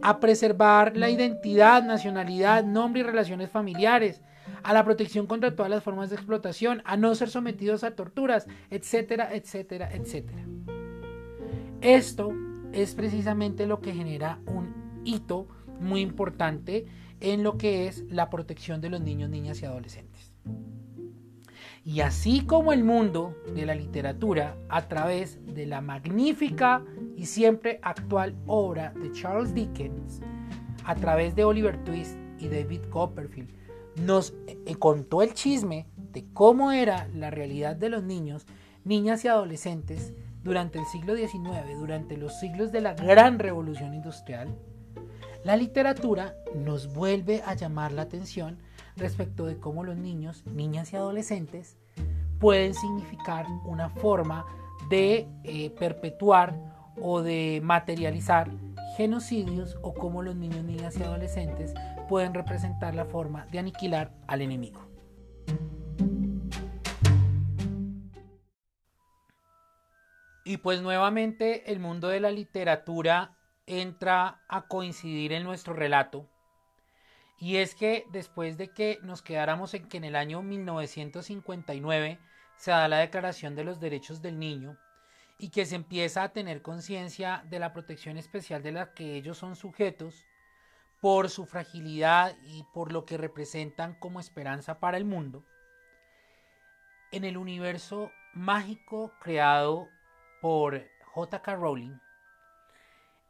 a 0.00 0.20
preservar 0.20 0.96
la 0.96 1.10
identidad, 1.10 1.82
nacionalidad, 1.82 2.64
nombre 2.64 3.00
y 3.00 3.04
relaciones 3.04 3.50
familiares, 3.50 4.22
a 4.66 4.72
la 4.72 4.84
protección 4.84 5.28
contra 5.28 5.54
todas 5.54 5.70
las 5.70 5.84
formas 5.84 6.10
de 6.10 6.16
explotación, 6.16 6.82
a 6.84 6.96
no 6.96 7.14
ser 7.14 7.30
sometidos 7.30 7.84
a 7.84 7.92
torturas, 7.92 8.48
etcétera, 8.68 9.32
etcétera, 9.32 9.88
etcétera. 9.92 10.44
Esto 11.80 12.32
es 12.72 12.96
precisamente 12.96 13.68
lo 13.68 13.80
que 13.80 13.94
genera 13.94 14.40
un 14.46 15.02
hito 15.04 15.46
muy 15.78 16.00
importante 16.00 16.84
en 17.20 17.44
lo 17.44 17.58
que 17.58 17.86
es 17.86 18.02
la 18.10 18.28
protección 18.28 18.80
de 18.80 18.90
los 18.90 19.00
niños, 19.00 19.30
niñas 19.30 19.62
y 19.62 19.66
adolescentes. 19.66 20.32
Y 21.84 22.00
así 22.00 22.40
como 22.40 22.72
el 22.72 22.82
mundo 22.82 23.36
de 23.54 23.66
la 23.66 23.76
literatura, 23.76 24.56
a 24.68 24.88
través 24.88 25.38
de 25.46 25.66
la 25.66 25.80
magnífica 25.80 26.82
y 27.16 27.26
siempre 27.26 27.78
actual 27.82 28.34
obra 28.48 28.92
de 29.00 29.12
Charles 29.12 29.54
Dickens, 29.54 30.20
a 30.84 30.96
través 30.96 31.36
de 31.36 31.44
Oliver 31.44 31.84
Twist 31.84 32.18
y 32.40 32.48
David 32.48 32.80
Copperfield, 32.90 33.54
nos 33.96 34.34
eh, 34.46 34.74
contó 34.76 35.22
el 35.22 35.34
chisme 35.34 35.86
de 36.12 36.24
cómo 36.32 36.72
era 36.72 37.08
la 37.14 37.30
realidad 37.30 37.76
de 37.76 37.88
los 37.88 38.02
niños, 38.02 38.46
niñas 38.84 39.24
y 39.24 39.28
adolescentes 39.28 40.12
durante 40.42 40.78
el 40.78 40.86
siglo 40.86 41.16
XIX, 41.16 41.78
durante 41.78 42.16
los 42.16 42.38
siglos 42.38 42.70
de 42.72 42.80
la 42.80 42.94
gran 42.94 43.38
revolución 43.38 43.94
industrial, 43.94 44.56
la 45.46 45.56
literatura 45.56 46.34
nos 46.54 46.92
vuelve 46.92 47.42
a 47.46 47.54
llamar 47.54 47.92
la 47.92 48.02
atención 48.02 48.58
respecto 48.96 49.46
de 49.46 49.58
cómo 49.58 49.84
los 49.84 49.96
niños, 49.96 50.44
niñas 50.46 50.92
y 50.92 50.96
adolescentes 50.96 51.76
pueden 52.40 52.74
significar 52.74 53.46
una 53.64 53.88
forma 53.88 54.44
de 54.90 55.28
eh, 55.44 55.70
perpetuar 55.70 56.54
o 57.00 57.22
de 57.22 57.60
materializar 57.62 58.50
genocidios 58.96 59.78
o 59.82 59.94
cómo 59.94 60.22
los 60.22 60.36
niños, 60.36 60.64
niñas 60.64 60.96
y 60.96 61.02
adolescentes 61.02 61.74
pueden 62.08 62.34
representar 62.34 62.94
la 62.94 63.04
forma 63.04 63.46
de 63.46 63.58
aniquilar 63.58 64.12
al 64.26 64.42
enemigo. 64.42 64.86
Y 70.44 70.58
pues 70.58 70.80
nuevamente 70.80 71.72
el 71.72 71.80
mundo 71.80 72.06
de 72.06 72.20
la 72.20 72.30
literatura 72.30 73.36
entra 73.66 74.42
a 74.48 74.68
coincidir 74.68 75.32
en 75.32 75.42
nuestro 75.42 75.74
relato. 75.74 76.28
Y 77.38 77.56
es 77.56 77.74
que 77.74 78.04
después 78.12 78.56
de 78.56 78.68
que 78.68 79.00
nos 79.02 79.22
quedáramos 79.22 79.74
en 79.74 79.88
que 79.88 79.96
en 79.96 80.04
el 80.04 80.14
año 80.14 80.42
1959 80.42 82.18
se 82.56 82.70
da 82.70 82.86
la 82.88 82.98
Declaración 82.98 83.56
de 83.56 83.64
los 83.64 83.80
Derechos 83.80 84.22
del 84.22 84.38
Niño 84.38 84.78
y 85.38 85.50
que 85.50 85.66
se 85.66 85.74
empieza 85.74 86.22
a 86.22 86.32
tener 86.32 86.62
conciencia 86.62 87.44
de 87.50 87.58
la 87.58 87.72
protección 87.72 88.16
especial 88.16 88.62
de 88.62 88.72
la 88.72 88.94
que 88.94 89.16
ellos 89.16 89.36
son 89.36 89.56
sujetos 89.56 90.24
por 91.00 91.30
su 91.30 91.46
fragilidad 91.46 92.36
y 92.42 92.64
por 92.72 92.92
lo 92.92 93.04
que 93.04 93.16
representan 93.16 93.94
como 93.94 94.20
esperanza 94.20 94.80
para 94.80 94.96
el 94.96 95.04
mundo, 95.04 95.44
en 97.12 97.24
el 97.24 97.36
universo 97.36 98.10
mágico 98.34 99.12
creado 99.20 99.88
por 100.40 100.86
J.K. 101.12 101.54
Rowling, 101.54 101.98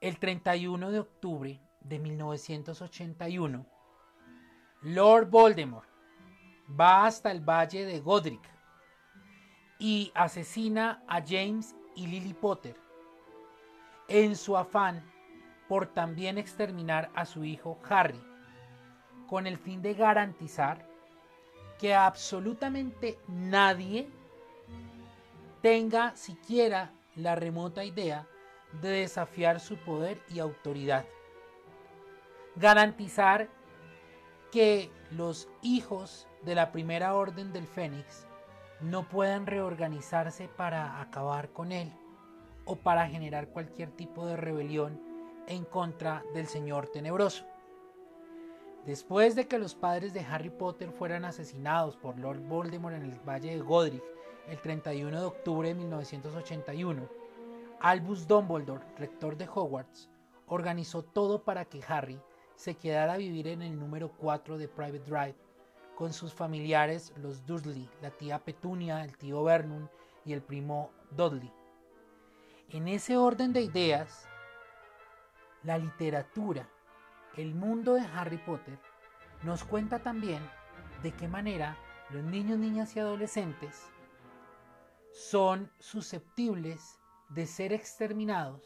el 0.00 0.18
31 0.18 0.90
de 0.90 1.00
octubre 1.00 1.60
de 1.80 1.98
1981, 1.98 3.66
Lord 4.82 5.30
Voldemort 5.30 5.88
va 6.68 7.06
hasta 7.06 7.30
el 7.30 7.40
valle 7.40 7.84
de 7.84 8.00
Godric 8.00 8.42
y 9.78 10.10
asesina 10.14 11.02
a 11.06 11.20
James 11.20 11.74
y 11.94 12.06
Lily 12.06 12.34
Potter 12.34 12.76
en 14.08 14.36
su 14.36 14.56
afán 14.56 15.04
por 15.68 15.86
también 15.86 16.38
exterminar 16.38 17.10
a 17.14 17.24
su 17.24 17.44
hijo 17.44 17.78
Harry, 17.88 18.20
con 19.26 19.46
el 19.46 19.58
fin 19.58 19.82
de 19.82 19.94
garantizar 19.94 20.86
que 21.78 21.94
absolutamente 21.94 23.18
nadie 23.28 24.08
tenga 25.60 26.14
siquiera 26.16 26.92
la 27.16 27.34
remota 27.34 27.84
idea 27.84 28.26
de 28.80 28.88
desafiar 28.88 29.60
su 29.60 29.76
poder 29.76 30.20
y 30.28 30.38
autoridad. 30.38 31.04
Garantizar 32.54 33.48
que 34.52 34.90
los 35.10 35.48
hijos 35.62 36.26
de 36.42 36.54
la 36.54 36.72
primera 36.72 37.14
orden 37.14 37.52
del 37.52 37.66
Fénix 37.66 38.26
no 38.80 39.08
puedan 39.08 39.46
reorganizarse 39.46 40.48
para 40.48 41.00
acabar 41.00 41.50
con 41.50 41.72
él 41.72 41.92
o 42.64 42.76
para 42.76 43.08
generar 43.08 43.48
cualquier 43.48 43.90
tipo 43.90 44.26
de 44.26 44.36
rebelión 44.36 45.00
en 45.46 45.64
contra 45.64 46.22
del 46.34 46.46
Señor 46.46 46.88
Tenebroso. 46.88 47.44
Después 48.84 49.34
de 49.34 49.48
que 49.48 49.58
los 49.58 49.74
padres 49.74 50.14
de 50.14 50.20
Harry 50.20 50.50
Potter 50.50 50.92
fueran 50.92 51.24
asesinados 51.24 51.96
por 51.96 52.18
Lord 52.18 52.40
Voldemort 52.40 52.94
en 52.94 53.02
el 53.02 53.18
Valle 53.28 53.50
de 53.50 53.60
Godric 53.60 54.02
el 54.48 54.60
31 54.60 55.18
de 55.18 55.26
octubre 55.26 55.68
de 55.68 55.74
1981, 55.74 57.08
Albus 57.80 58.28
Dumbledore, 58.28 58.84
rector 58.96 59.36
de 59.36 59.48
Hogwarts, 59.52 60.08
organizó 60.46 61.02
todo 61.02 61.42
para 61.42 61.64
que 61.64 61.82
Harry 61.88 62.20
se 62.54 62.74
quedara 62.74 63.14
a 63.14 63.18
vivir 63.18 63.48
en 63.48 63.62
el 63.62 63.78
número 63.78 64.12
4 64.18 64.56
de 64.56 64.68
Private 64.68 65.00
Drive 65.00 65.34
con 65.96 66.12
sus 66.12 66.32
familiares 66.32 67.12
los 67.16 67.44
Dursley, 67.46 67.88
la 68.02 68.10
tía 68.10 68.38
Petunia, 68.38 69.02
el 69.02 69.16
tío 69.16 69.42
Vernon 69.42 69.90
y 70.24 70.32
el 70.32 70.42
primo 70.42 70.90
Dudley. 71.10 71.52
En 72.70 72.86
ese 72.86 73.16
orden 73.16 73.52
de 73.52 73.62
ideas, 73.62 74.28
la 75.62 75.78
literatura, 75.78 76.68
el 77.36 77.54
mundo 77.54 77.94
de 77.94 78.02
Harry 78.02 78.38
Potter, 78.38 78.78
nos 79.42 79.64
cuenta 79.64 79.98
también 79.98 80.40
de 81.02 81.12
qué 81.12 81.28
manera 81.28 81.76
los 82.10 82.22
niños, 82.22 82.58
niñas 82.58 82.94
y 82.96 83.00
adolescentes 83.00 83.90
son 85.12 85.70
susceptibles 85.78 86.98
de 87.30 87.46
ser 87.46 87.72
exterminados 87.72 88.62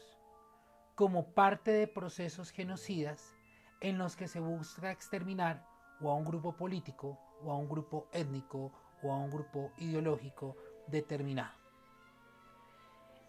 como 0.95 1.33
parte 1.33 1.71
de 1.71 1.87
procesos 1.87 2.51
genocidas 2.51 3.35
en 3.79 3.97
los 3.97 4.15
que 4.15 4.27
se 4.27 4.39
busca 4.39 4.91
exterminar 4.91 5.65
o 6.01 6.09
a 6.09 6.15
un 6.15 6.25
grupo 6.25 6.55
político, 6.55 7.17
o 7.43 7.51
a 7.51 7.57
un 7.57 7.69
grupo 7.69 8.07
étnico, 8.11 8.71
o 9.01 9.11
a 9.11 9.17
un 9.17 9.29
grupo 9.29 9.71
ideológico 9.77 10.55
determinado. 10.87 11.53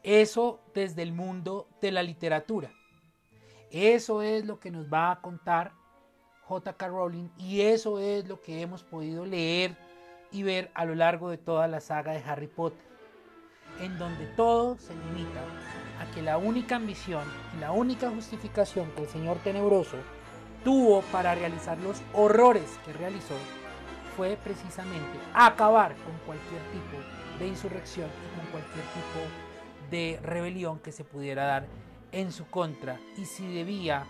Eso 0.03 0.61
desde 0.75 1.03
el 1.03 1.13
mundo 1.13 1.69
de 1.81 1.93
la 1.93 2.03
literatura. 2.03 2.73
Eso 3.73 4.21
es 4.21 4.45
lo 4.45 4.61
que 4.61 4.71
nos 4.71 4.93
va 4.93 5.11
a 5.11 5.21
contar 5.23 5.73
J.K. 6.43 6.89
Rowling 6.89 7.31
y 7.39 7.63
eso 7.63 7.99
es 7.99 8.29
lo 8.29 8.43
que 8.43 8.61
hemos 8.61 8.83
podido 8.83 9.25
leer 9.25 9.79
y 10.31 10.43
ver 10.43 10.71
a 10.75 10.85
lo 10.85 10.95
largo 10.95 11.31
de 11.31 11.39
toda 11.39 11.67
la 11.69 11.81
saga 11.81 12.13
de 12.13 12.23
Harry 12.23 12.49
Potter, 12.49 12.85
en 13.81 13.99
donde 13.99 14.27
todo 14.37 14.77
se 14.77 14.95
limita 14.95 15.41
a 16.01 16.15
que 16.15 16.21
la 16.21 16.37
única 16.37 16.77
ambición 16.77 17.25
y 17.57 17.61
la 17.61 17.73
única 17.73 18.11
justificación 18.11 18.91
que 18.91 19.05
el 19.05 19.09
Señor 19.09 19.39
Tenebroso 19.39 19.97
tuvo 20.65 21.01
para 21.11 21.35
realizar 21.35 21.79
los 21.79 22.03
horrores 22.13 22.79
que 22.85 22.93
realizó 22.93 23.37
fue 24.19 24.37
precisamente 24.45 25.19
acabar 25.33 25.95
con 26.05 26.15
cualquier 26.27 26.61
tipo 26.73 26.99
de 27.39 27.49
insurrección 27.49 28.11
y 28.11 28.39
con 28.39 28.51
cualquier 28.51 28.85
tipo 28.85 29.91
de 29.91 30.21
rebelión 30.23 30.79
que 30.79 30.93
se 30.93 31.05
pudiera 31.05 31.47
dar 31.47 31.67
en 32.13 32.33
su 32.33 32.47
contra 32.47 33.01
y 33.17 33.25
si 33.25 33.53
debía 33.53 34.07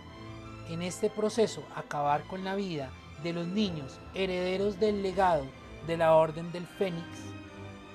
en 0.69 0.81
este 0.81 1.09
proceso 1.09 1.63
acabar 1.75 2.23
con 2.27 2.43
la 2.43 2.55
vida 2.55 2.91
de 3.23 3.33
los 3.33 3.47
niños 3.47 3.99
herederos 4.13 4.79
del 4.79 5.01
legado 5.01 5.45
de 5.87 5.97
la 5.97 6.13
Orden 6.15 6.51
del 6.51 6.67
Fénix, 6.67 7.05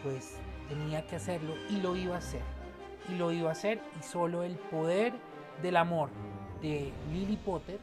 pues 0.02 0.36
tenía 0.68 1.06
que 1.06 1.16
hacerlo 1.16 1.54
y 1.70 1.80
lo 1.80 1.96
iba 1.96 2.14
a 2.14 2.18
hacer. 2.18 2.42
Y 3.08 3.14
lo 3.14 3.32
iba 3.32 3.48
a 3.48 3.52
hacer 3.52 3.80
y 3.98 4.02
solo 4.02 4.42
el 4.42 4.56
poder 4.56 5.14
del 5.62 5.76
amor 5.76 6.10
de 6.60 6.92
Lily 7.12 7.36
Potter 7.36 7.78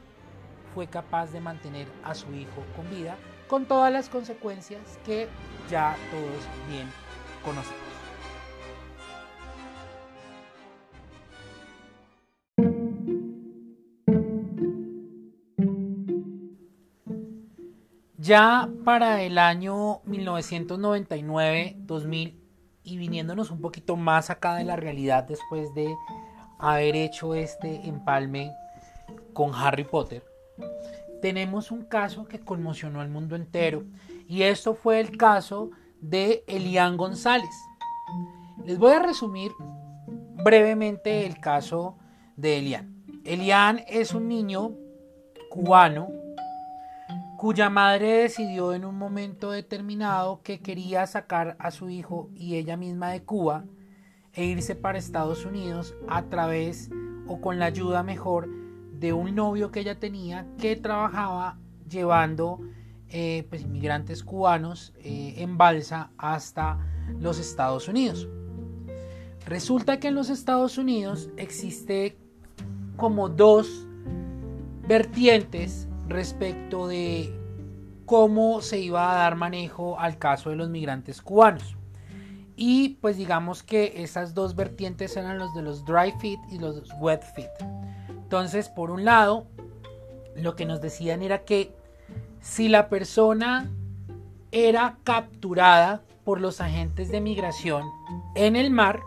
fue 0.73 0.87
capaz 0.87 1.31
de 1.31 1.39
mantener 1.39 1.87
a 2.03 2.13
su 2.13 2.31
hijo 2.33 2.63
con 2.75 2.89
vida 2.89 3.15
con 3.47 3.65
todas 3.65 3.91
las 3.91 4.09
consecuencias 4.09 4.99
que 5.05 5.27
ya 5.69 5.95
todos 6.11 6.69
bien 6.69 6.87
conocemos. 7.43 7.84
Ya 18.25 18.69
para 18.83 19.21
el 19.21 19.37
año 19.37 20.01
1999-2000 20.05 22.33
y 22.83 22.97
viniéndonos 22.97 23.51
un 23.51 23.61
poquito 23.61 23.95
más 23.97 24.31
acá 24.31 24.55
de 24.55 24.63
la 24.63 24.75
realidad 24.75 25.25
después 25.25 25.71
de 25.75 25.95
haber 26.57 26.95
hecho 26.95 27.35
este 27.35 27.87
empalme 27.87 28.51
con 29.33 29.53
Harry 29.53 29.83
Potter, 29.83 30.23
tenemos 31.21 31.69
un 31.69 31.83
caso 31.83 32.25
que 32.25 32.39
conmocionó 32.39 32.99
al 32.99 33.09
mundo 33.09 33.35
entero 33.35 33.83
y 34.27 34.41
esto 34.41 34.73
fue 34.73 34.99
el 34.99 35.17
caso 35.17 35.69
de 36.01 36.43
Elian 36.47 36.97
González. 36.97 37.55
Les 38.65 38.79
voy 38.79 38.93
a 38.93 39.03
resumir 39.03 39.51
brevemente 40.43 41.27
el 41.27 41.39
caso 41.39 41.99
de 42.37 42.57
Elian. 42.57 43.05
Elian 43.23 43.83
es 43.87 44.15
un 44.15 44.27
niño 44.27 44.71
cubano 45.51 46.24
cuya 47.45 47.69
madre 47.69 48.23
decidió 48.23 48.73
en 48.73 48.85
un 48.85 48.97
momento 48.97 49.51
determinado 49.51 50.41
que 50.41 50.61
quería 50.61 51.05
sacar 51.05 51.55
a 51.59 51.69
su 51.69 51.89
hijo 51.89 52.31
y 52.33 52.55
ella 52.55 52.75
misma 52.75 53.11
de 53.11 53.21
Cuba 53.21 53.65
e 54.33 54.45
irse 54.45 54.73
para 54.73 54.97
Estados 54.97 55.45
Unidos 55.45 55.93
a 56.07 56.23
través 56.23 56.89
o 57.27 57.41
con 57.41 57.59
la 57.59 57.65
ayuda 57.65 58.01
mejor 58.01 58.49
de 58.93 59.13
un 59.13 59.35
novio 59.35 59.69
que 59.69 59.81
ella 59.81 59.99
tenía 59.99 60.47
que 60.57 60.75
trabajaba 60.75 61.59
llevando 61.87 62.61
eh, 63.09 63.45
pues, 63.47 63.61
inmigrantes 63.61 64.23
cubanos 64.23 64.95
eh, 65.03 65.35
en 65.37 65.55
balsa 65.55 66.09
hasta 66.17 66.79
los 67.19 67.37
Estados 67.37 67.87
Unidos. 67.87 68.27
Resulta 69.45 69.99
que 69.99 70.07
en 70.07 70.15
los 70.15 70.31
Estados 70.31 70.79
Unidos 70.79 71.29
existe 71.37 72.17
como 72.97 73.29
dos 73.29 73.87
vertientes 74.87 75.87
respecto 76.07 76.87
de 76.87 77.33
cómo 78.05 78.61
se 78.61 78.79
iba 78.79 79.11
a 79.11 79.15
dar 79.15 79.35
manejo 79.35 79.99
al 79.99 80.17
caso 80.17 80.49
de 80.49 80.55
los 80.55 80.69
migrantes 80.69 81.21
cubanos. 81.21 81.75
Y 82.55 82.97
pues 83.01 83.17
digamos 83.17 83.63
que 83.63 84.03
esas 84.03 84.33
dos 84.33 84.55
vertientes 84.55 85.17
eran 85.17 85.37
los 85.37 85.53
de 85.53 85.61
los 85.61 85.83
dry 85.83 86.13
fit 86.19 86.39
y 86.49 86.59
los 86.59 86.89
wet 86.99 87.23
fit. 87.35 87.49
Entonces, 88.09 88.69
por 88.69 88.91
un 88.91 89.03
lado, 89.03 89.47
lo 90.35 90.55
que 90.55 90.65
nos 90.65 90.81
decían 90.81 91.21
era 91.21 91.43
que 91.43 91.75
si 92.41 92.69
la 92.69 92.87
persona 92.89 93.69
era 94.51 94.97
capturada 95.03 96.01
por 96.23 96.39
los 96.39 96.61
agentes 96.61 97.09
de 97.09 97.19
migración 97.19 97.83
en 98.35 98.55
el 98.55 98.71
mar, 98.71 99.01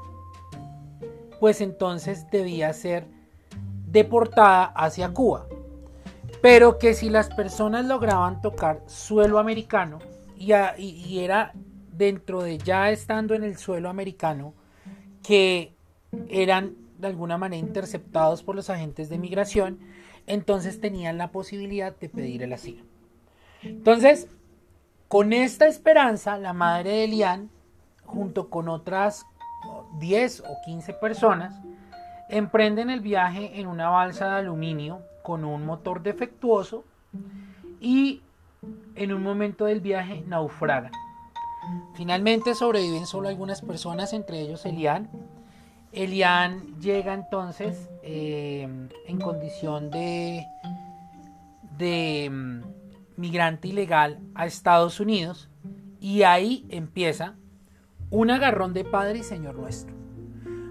pues 1.41 1.61
entonces 1.61 2.27
debía 2.31 2.73
ser 2.73 3.07
deportada 3.87 4.65
hacia 4.65 5.15
Cuba 5.15 5.47
pero 6.41 6.79
que 6.79 6.95
si 6.95 7.11
las 7.11 7.29
personas 7.29 7.87
lograban 7.87 8.41
tocar 8.41 8.83
suelo 8.87 9.39
americano 9.39 9.99
y, 10.37 11.19
era 11.19 11.53
dentro 11.93 12.43
de 12.43 12.59
ya 12.59 12.91
estando 12.91 13.35
en 13.35 13.43
el 13.43 13.57
suelo 13.57 13.89
americano 13.89 14.55
que 15.23 15.75
eran 16.29 16.77
de 16.99 17.09
alguna 17.09 17.39
manera 17.39 17.61
interceptados 17.61 18.43
por 18.43 18.55
los 18.55 18.71
agentes 18.71 19.09
de 19.09 19.19
migración, 19.19 19.79
entonces 20.27 20.81
tenían 20.81 21.19
la 21.19 21.31
posibilidad 21.31 21.97
de 21.97 22.09
pedir 22.09 22.43
el 22.43 22.53
asilo. 22.53 22.85
Entonces, 23.63 24.29
con 25.09 25.33
esta 25.33 25.67
esperanza, 25.67 26.39
la 26.39 26.53
madre 26.53 26.91
de 26.91 27.05
Elian, 27.05 27.51
junto 28.05 28.49
con 28.49 28.69
otras 28.69 29.27
10 29.99 30.41
o 30.41 30.57
15 30.65 30.93
personas, 30.95 31.55
emprenden 32.29 32.91
el 32.91 33.01
viaje 33.01 33.61
en 33.61 33.67
una 33.67 33.89
balsa 33.89 34.29
de 34.29 34.37
aluminio 34.37 35.03
con 35.29 35.45
un 35.45 35.67
motor 35.67 36.03
defectuoso 36.03 36.87
y 37.83 38.23
en 38.95 39.13
un 39.13 39.23
momento 39.23 39.67
del 39.67 39.83
viaje 39.83 40.25
naufragan. 40.27 40.91
Finalmente 41.95 42.55
sobreviven 42.55 43.05
solo 43.05 43.29
algunas 43.29 43.61
personas, 43.61 44.15
entre 44.15 44.41
ellos 44.41 44.65
Elian. 44.65 45.11
Elian 45.93 46.81
llega 46.81 47.13
entonces 47.13 47.91
eh, 48.03 48.67
en 49.07 49.21
condición 49.21 49.91
de, 49.91 50.47
de 51.77 52.31
mm, 52.31 52.63
migrante 53.19 53.69
ilegal 53.69 54.21
a 54.35 54.47
Estados 54.47 54.99
Unidos 54.99 55.51
y 56.01 56.23
ahí 56.23 56.65
empieza 56.71 57.35
un 58.09 58.31
agarrón 58.31 58.73
de 58.73 58.87
Padre 58.87 59.19
y 59.19 59.25
Señor 59.25 59.57
nuestro. 59.57 59.95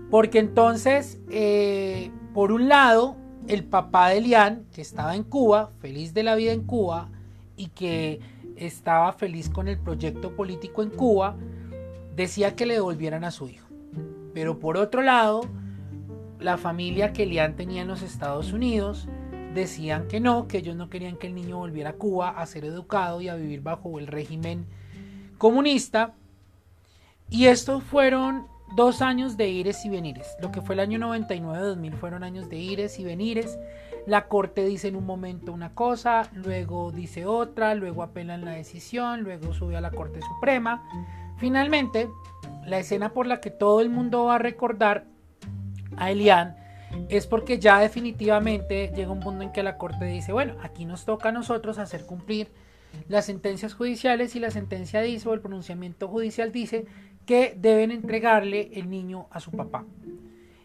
Porque 0.09 0.39
entonces, 0.39 1.19
eh, 1.29 2.09
por 2.33 2.51
un 2.51 2.67
lado, 2.67 3.17
el 3.47 3.63
papá 3.63 4.09
de 4.09 4.17
Elian, 4.17 4.65
que 4.73 4.81
estaba 4.81 5.15
en 5.15 5.23
Cuba, 5.23 5.71
feliz 5.79 6.13
de 6.13 6.23
la 6.23 6.35
vida 6.35 6.51
en 6.51 6.63
Cuba 6.63 7.09
y 7.55 7.67
que 7.67 8.19
estaba 8.55 9.13
feliz 9.13 9.49
con 9.49 9.67
el 9.67 9.77
proyecto 9.77 10.35
político 10.35 10.83
en 10.83 10.89
Cuba, 10.89 11.35
decía 12.15 12.55
que 12.55 12.65
le 12.65 12.75
devolvieran 12.75 13.23
a 13.23 13.31
su 13.31 13.47
hijo. 13.47 13.67
Pero 14.33 14.59
por 14.59 14.77
otro 14.77 15.01
lado, 15.01 15.41
la 16.39 16.57
familia 16.57 17.13
que 17.13 17.23
Elian 17.23 17.55
tenía 17.55 17.81
en 17.81 17.87
los 17.87 18.01
Estados 18.01 18.51
Unidos 18.51 19.07
decían 19.53 20.07
que 20.07 20.19
no, 20.19 20.47
que 20.47 20.59
ellos 20.59 20.75
no 20.75 20.89
querían 20.89 21.17
que 21.17 21.27
el 21.27 21.35
niño 21.35 21.57
volviera 21.57 21.91
a 21.91 21.93
Cuba 21.93 22.29
a 22.29 22.45
ser 22.45 22.65
educado 22.65 23.21
y 23.21 23.29
a 23.29 23.35
vivir 23.35 23.61
bajo 23.61 23.97
el 23.97 24.07
régimen 24.07 24.65
comunista. 25.37 26.13
Y 27.29 27.45
estos 27.45 27.83
fueron 27.83 28.47
dos 28.75 29.01
años 29.01 29.37
de 29.37 29.49
ires 29.49 29.85
y 29.85 29.89
venires. 29.89 30.35
Lo 30.39 30.51
que 30.51 30.61
fue 30.61 30.75
el 30.75 30.79
año 30.79 30.99
99-2000 30.99 31.93
fueron 31.93 32.23
años 32.23 32.49
de 32.49 32.57
ires 32.57 32.99
y 32.99 33.03
venires. 33.03 33.57
La 34.05 34.27
corte 34.27 34.65
dice 34.65 34.87
en 34.87 34.95
un 34.95 35.05
momento 35.05 35.51
una 35.51 35.73
cosa, 35.73 36.29
luego 36.33 36.91
dice 36.91 37.25
otra, 37.25 37.75
luego 37.75 38.03
apelan 38.03 38.45
la 38.45 38.51
decisión, 38.51 39.21
luego 39.21 39.53
sube 39.53 39.75
a 39.75 39.81
la 39.81 39.91
Corte 39.91 40.21
Suprema. 40.21 40.83
Finalmente, 41.37 42.09
la 42.65 42.79
escena 42.79 43.13
por 43.13 43.27
la 43.27 43.41
que 43.41 43.51
todo 43.51 43.81
el 43.81 43.89
mundo 43.89 44.25
va 44.25 44.35
a 44.35 44.39
recordar 44.39 45.05
a 45.97 46.11
Elian 46.11 46.55
es 47.09 47.27
porque 47.27 47.59
ya 47.59 47.79
definitivamente 47.79 48.91
llega 48.95 49.11
un 49.11 49.19
punto 49.19 49.43
en 49.43 49.51
que 49.51 49.63
la 49.63 49.77
Corte 49.77 50.05
dice, 50.05 50.31
bueno, 50.31 50.55
aquí 50.63 50.85
nos 50.85 51.05
toca 51.05 51.29
a 51.29 51.31
nosotros 51.31 51.77
hacer 51.77 52.05
cumplir 52.05 52.49
las 53.07 53.25
sentencias 53.25 53.73
judiciales 53.73 54.35
y 54.35 54.39
la 54.39 54.51
sentencia 54.51 55.01
dice 55.01 55.27
o 55.29 55.33
el 55.33 55.41
pronunciamiento 55.41 56.07
judicial 56.07 56.51
dice 56.51 56.85
que 57.27 57.55
deben 57.55 57.91
entregarle 57.91 58.71
el 58.73 58.89
niño 58.89 59.27
a 59.29 59.39
su 59.39 59.51
papá. 59.51 59.85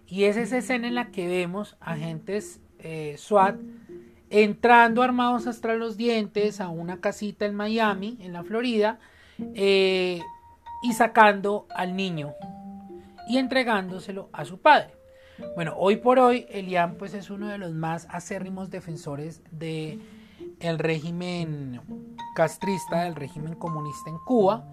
Y 0.06 0.24
es 0.24 0.38
esa 0.38 0.56
escena 0.56 0.88
en 0.88 0.94
la 0.94 1.10
que 1.10 1.26
vemos 1.26 1.76
agentes 1.80 2.60
eh, 2.78 3.16
SWAT 3.18 3.56
entrando 4.30 5.02
armados 5.02 5.46
hasta 5.46 5.74
los 5.74 5.98
dientes 5.98 6.60
a 6.60 6.68
una 6.68 7.00
casita 7.00 7.44
en 7.44 7.54
Miami, 7.54 8.16
en 8.20 8.32
la 8.32 8.44
Florida, 8.44 8.98
eh, 9.54 10.20
y 10.82 10.92
sacando 10.94 11.66
al 11.74 11.94
niño 11.94 12.32
y 13.28 13.38
entregándoselo 13.38 14.30
a 14.32 14.44
su 14.44 14.58
padre. 14.58 14.94
Bueno, 15.54 15.74
hoy 15.76 15.96
por 15.96 16.18
hoy 16.18 16.46
Elian 16.48 16.94
pues 16.94 17.14
es 17.14 17.28
uno 17.28 17.48
de 17.48 17.58
los 17.58 17.72
más 17.72 18.06
acérrimos 18.10 18.70
defensores 18.70 19.42
de 19.50 19.98
el 20.62 20.78
régimen 20.78 21.80
castrista, 22.34 23.06
el 23.06 23.14
régimen 23.14 23.54
comunista 23.54 24.10
en 24.10 24.18
Cuba. 24.18 24.64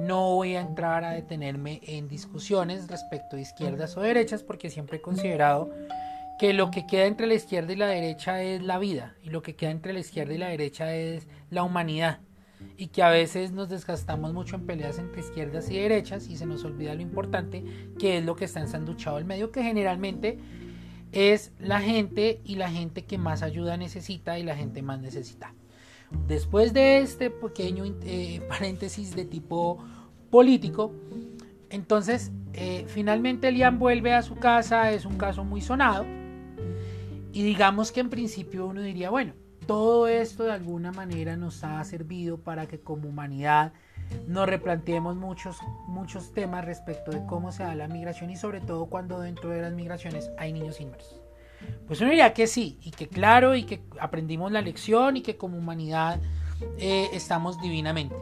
No 0.00 0.34
voy 0.34 0.54
a 0.54 0.60
entrar 0.60 1.04
a 1.04 1.10
detenerme 1.10 1.80
en 1.84 2.08
discusiones 2.08 2.88
respecto 2.88 3.36
de 3.36 3.42
izquierdas 3.42 3.96
o 3.96 4.00
derechas 4.00 4.42
porque 4.42 4.70
siempre 4.70 4.98
he 4.98 5.00
considerado 5.00 5.70
que 6.38 6.52
lo 6.52 6.70
que 6.70 6.86
queda 6.86 7.06
entre 7.06 7.26
la 7.26 7.34
izquierda 7.34 7.72
y 7.72 7.76
la 7.76 7.86
derecha 7.86 8.42
es 8.42 8.62
la 8.62 8.78
vida 8.78 9.14
y 9.22 9.30
lo 9.30 9.42
que 9.42 9.54
queda 9.54 9.70
entre 9.70 9.92
la 9.92 10.00
izquierda 10.00 10.34
y 10.34 10.38
la 10.38 10.48
derecha 10.48 10.94
es 10.94 11.28
la 11.50 11.62
humanidad 11.62 12.20
y 12.76 12.88
que 12.88 13.02
a 13.02 13.10
veces 13.10 13.52
nos 13.52 13.68
desgastamos 13.68 14.32
mucho 14.32 14.56
en 14.56 14.66
peleas 14.66 14.98
entre 14.98 15.20
izquierdas 15.20 15.70
y 15.70 15.78
derechas 15.78 16.28
y 16.28 16.36
se 16.36 16.46
nos 16.46 16.64
olvida 16.64 16.94
lo 16.94 17.02
importante 17.02 17.64
que 17.98 18.18
es 18.18 18.24
lo 18.24 18.36
que 18.36 18.46
está 18.46 18.60
ensanduchado 18.60 19.18
el 19.18 19.24
medio 19.24 19.52
que 19.52 19.62
generalmente 19.62 20.38
es 21.14 21.52
la 21.60 21.80
gente 21.80 22.40
y 22.44 22.56
la 22.56 22.70
gente 22.70 23.04
que 23.04 23.18
más 23.18 23.42
ayuda 23.42 23.76
necesita 23.76 24.38
y 24.38 24.42
la 24.42 24.56
gente 24.56 24.82
más 24.82 25.00
necesita. 25.00 25.54
Después 26.26 26.72
de 26.74 26.98
este 26.98 27.30
pequeño 27.30 27.84
eh, 28.02 28.42
paréntesis 28.48 29.14
de 29.14 29.24
tipo 29.24 29.78
político, 30.30 30.92
entonces 31.70 32.32
eh, 32.52 32.84
finalmente 32.88 33.48
Elian 33.48 33.78
vuelve 33.78 34.12
a 34.12 34.22
su 34.22 34.34
casa, 34.34 34.90
es 34.92 35.06
un 35.06 35.16
caso 35.16 35.44
muy 35.44 35.60
sonado 35.60 36.04
y 37.32 37.42
digamos 37.42 37.92
que 37.92 38.00
en 38.00 38.10
principio 38.10 38.66
uno 38.66 38.80
diría, 38.80 39.10
bueno, 39.10 39.34
todo 39.66 40.08
esto 40.08 40.44
de 40.44 40.52
alguna 40.52 40.92
manera 40.92 41.36
nos 41.36 41.64
ha 41.64 41.82
servido 41.84 42.38
para 42.38 42.66
que 42.66 42.80
como 42.80 43.08
humanidad 43.08 43.72
nos 44.26 44.48
replanteemos 44.48 45.16
muchos, 45.16 45.58
muchos 45.86 46.32
temas 46.32 46.64
respecto 46.64 47.10
de 47.10 47.24
cómo 47.26 47.52
se 47.52 47.62
da 47.62 47.74
la 47.74 47.88
migración 47.88 48.30
y 48.30 48.36
sobre 48.36 48.60
todo 48.60 48.86
cuando 48.86 49.20
dentro 49.20 49.50
de 49.50 49.62
las 49.62 49.72
migraciones 49.72 50.30
hay 50.38 50.52
niños 50.52 50.80
inmersos. 50.80 51.20
Pues 51.86 52.00
uno 52.00 52.10
diría 52.10 52.34
que 52.34 52.46
sí, 52.46 52.78
y 52.82 52.90
que 52.90 53.08
claro, 53.08 53.54
y 53.54 53.64
que 53.64 53.82
aprendimos 54.00 54.52
la 54.52 54.60
lección 54.60 55.16
y 55.16 55.22
que 55.22 55.36
como 55.36 55.58
humanidad 55.58 56.20
eh, 56.78 57.08
estamos 57.12 57.60
divinamente. 57.60 58.16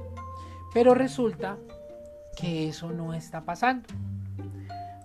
Pero 0.72 0.94
resulta 0.94 1.58
que 2.36 2.68
eso 2.68 2.90
no 2.90 3.14
está 3.14 3.44
pasando. 3.44 3.88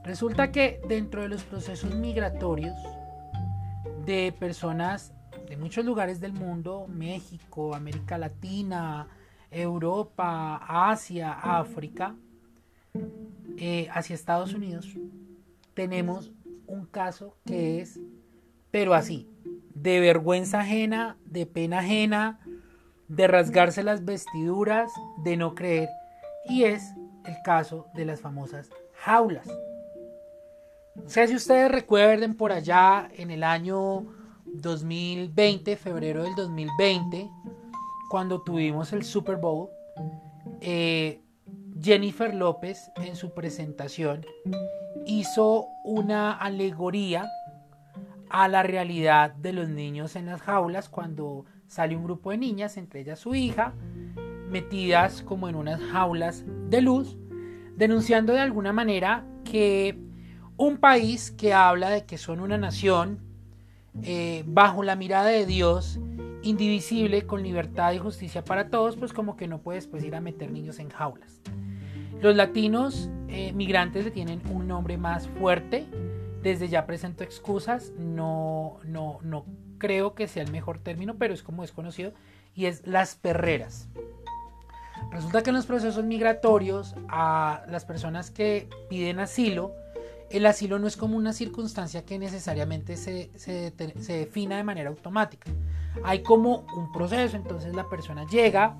Resulta 0.03 0.51
que 0.51 0.79
dentro 0.87 1.21
de 1.21 1.29
los 1.29 1.43
procesos 1.43 1.93
migratorios 1.93 2.75
de 4.05 4.33
personas 4.39 5.13
de 5.49 5.57
muchos 5.57 5.85
lugares 5.85 6.19
del 6.19 6.33
mundo, 6.33 6.87
México, 6.87 7.75
América 7.75 8.17
Latina, 8.17 9.07
Europa, 9.51 10.57
Asia, 10.89 11.33
África, 11.33 12.15
eh, 13.57 13.87
hacia 13.91 14.13
Estados 14.13 14.53
Unidos, 14.53 14.95
tenemos 15.73 16.31
un 16.65 16.85
caso 16.85 17.37
que 17.45 17.81
es, 17.81 17.99
pero 18.71 18.93
así, 18.93 19.29
de 19.73 19.99
vergüenza 19.99 20.61
ajena, 20.61 21.17
de 21.25 21.45
pena 21.45 21.79
ajena, 21.79 22.39
de 23.07 23.27
rasgarse 23.27 23.83
las 23.83 24.03
vestiduras, 24.03 24.91
de 25.23 25.37
no 25.37 25.55
creer, 25.55 25.89
y 26.45 26.63
es 26.63 26.93
el 27.25 27.35
caso 27.43 27.87
de 27.93 28.05
las 28.05 28.21
famosas 28.21 28.69
jaulas. 28.93 29.47
O 31.05 31.09
sea, 31.09 31.27
si 31.27 31.35
ustedes 31.35 31.71
recuerden 31.71 32.35
por 32.35 32.51
allá 32.51 33.09
en 33.15 33.31
el 33.31 33.43
año 33.43 34.05
2020, 34.45 35.77
febrero 35.77 36.23
del 36.23 36.35
2020, 36.35 37.29
cuando 38.09 38.41
tuvimos 38.41 38.93
el 38.93 39.03
Super 39.03 39.37
Bowl, 39.37 39.69
eh, 40.61 41.21
Jennifer 41.81 42.33
López 42.33 42.91
en 42.95 43.15
su 43.15 43.33
presentación 43.33 44.25
hizo 45.05 45.67
una 45.83 46.33
alegoría 46.33 47.29
a 48.29 48.47
la 48.47 48.63
realidad 48.63 49.31
de 49.31 49.53
los 49.53 49.69
niños 49.69 50.15
en 50.15 50.25
las 50.25 50.41
jaulas 50.41 50.89
cuando 50.89 51.45
sale 51.67 51.95
un 51.95 52.03
grupo 52.03 52.31
de 52.31 52.37
niñas, 52.37 52.77
entre 52.77 53.01
ellas 53.01 53.19
su 53.19 53.35
hija, 53.35 53.73
metidas 54.49 55.21
como 55.21 55.49
en 55.49 55.55
unas 55.55 55.81
jaulas 55.81 56.43
de 56.69 56.81
luz, 56.81 57.17
denunciando 57.75 58.33
de 58.33 58.39
alguna 58.39 58.73
manera 58.73 59.25
que 59.43 59.97
un 60.57 60.77
país 60.77 61.31
que 61.31 61.53
habla 61.53 61.89
de 61.89 62.05
que 62.05 62.17
son 62.17 62.39
una 62.39 62.57
nación 62.57 63.19
eh, 64.03 64.43
bajo 64.47 64.83
la 64.83 64.95
mirada 64.95 65.27
de 65.27 65.45
Dios, 65.45 65.99
indivisible, 66.43 67.25
con 67.25 67.43
libertad 67.43 67.93
y 67.93 67.97
justicia 67.97 68.43
para 68.43 68.69
todos, 68.69 68.95
pues 68.95 69.13
como 69.13 69.35
que 69.35 69.47
no 69.47 69.59
puedes 69.59 69.87
pues, 69.87 70.03
ir 70.03 70.15
a 70.15 70.21
meter 70.21 70.51
niños 70.51 70.79
en 70.79 70.89
jaulas. 70.89 71.41
Los 72.21 72.35
latinos 72.35 73.09
eh, 73.27 73.53
migrantes 73.53 74.05
le 74.05 74.11
tienen 74.11 74.41
un 74.51 74.67
nombre 74.67 74.97
más 74.97 75.27
fuerte. 75.27 75.85
Desde 76.41 76.67
ya 76.67 76.85
presento 76.85 77.23
excusas, 77.23 77.91
no, 77.97 78.79
no, 78.85 79.19
no 79.21 79.45
creo 79.77 80.13
que 80.13 80.27
sea 80.27 80.43
el 80.43 80.51
mejor 80.51 80.79
término, 80.79 81.17
pero 81.17 81.33
es 81.33 81.43
como 81.43 81.63
es 81.63 81.71
conocido, 81.71 82.13
y 82.55 82.65
es 82.65 82.85
las 82.85 83.15
perreras. 83.15 83.89
Resulta 85.11 85.43
que 85.43 85.51
en 85.51 85.55
los 85.55 85.65
procesos 85.65 86.03
migratorios 86.03 86.95
a 87.07 87.63
las 87.67 87.85
personas 87.85 88.31
que 88.31 88.69
piden 88.89 89.19
asilo, 89.19 89.73
el 90.29 90.45
asilo 90.45 90.77
no 90.79 90.87
es 90.87 90.97
como 90.97 91.17
una 91.17 91.33
circunstancia 91.33 92.03
que 92.03 92.19
necesariamente 92.19 92.97
se, 92.97 93.31
se, 93.35 93.71
defina 93.71 94.57
de 94.57 94.63
manera 94.63 94.89
automática. 94.89 95.49
Hay 96.03 96.21
como 96.21 96.65
un 96.75 96.91
proceso, 96.91 97.37
entonces 97.37 97.75
la 97.75 97.87
persona 97.87 98.25
llega, 98.27 98.77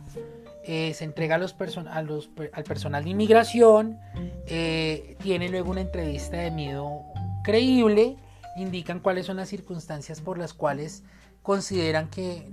eh, 0.65 0.93
se 0.93 1.05
entrega 1.05 1.35
a 1.35 1.37
los 1.37 1.55
a 1.89 2.01
los, 2.01 2.29
al 2.51 2.63
personal 2.63 3.03
de 3.03 3.11
inmigración, 3.11 3.97
eh, 4.45 5.15
tiene 5.21 5.49
luego 5.49 5.71
una 5.71 5.81
entrevista 5.81 6.37
de 6.37 6.51
miedo 6.51 7.03
creíble, 7.43 8.17
indican 8.57 8.99
cuáles 8.99 9.25
son 9.25 9.37
las 9.37 9.47
circunstancias 9.47 10.19
por 10.19 10.37
las 10.37 10.53
cuales 10.53 11.03
consideran 11.41 12.09
que 12.09 12.45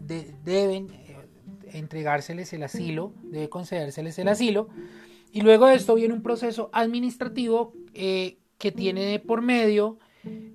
deben 0.45 0.91
eh, 0.93 1.17
entregárseles 1.73 2.53
el 2.53 2.63
asilo, 2.63 3.13
debe 3.25 3.49
concedérseles 3.49 4.19
el 4.21 4.29
asilo, 4.29 4.69
y 5.33 5.41
luego 5.41 5.67
de 5.67 5.75
esto 5.75 5.97
viene 5.97 6.15
un 6.15 6.23
proceso 6.23 6.71
administrativo 6.73 7.73
que 8.59 8.73
tiene 8.73 9.19
por 9.19 9.43
medio 9.43 9.99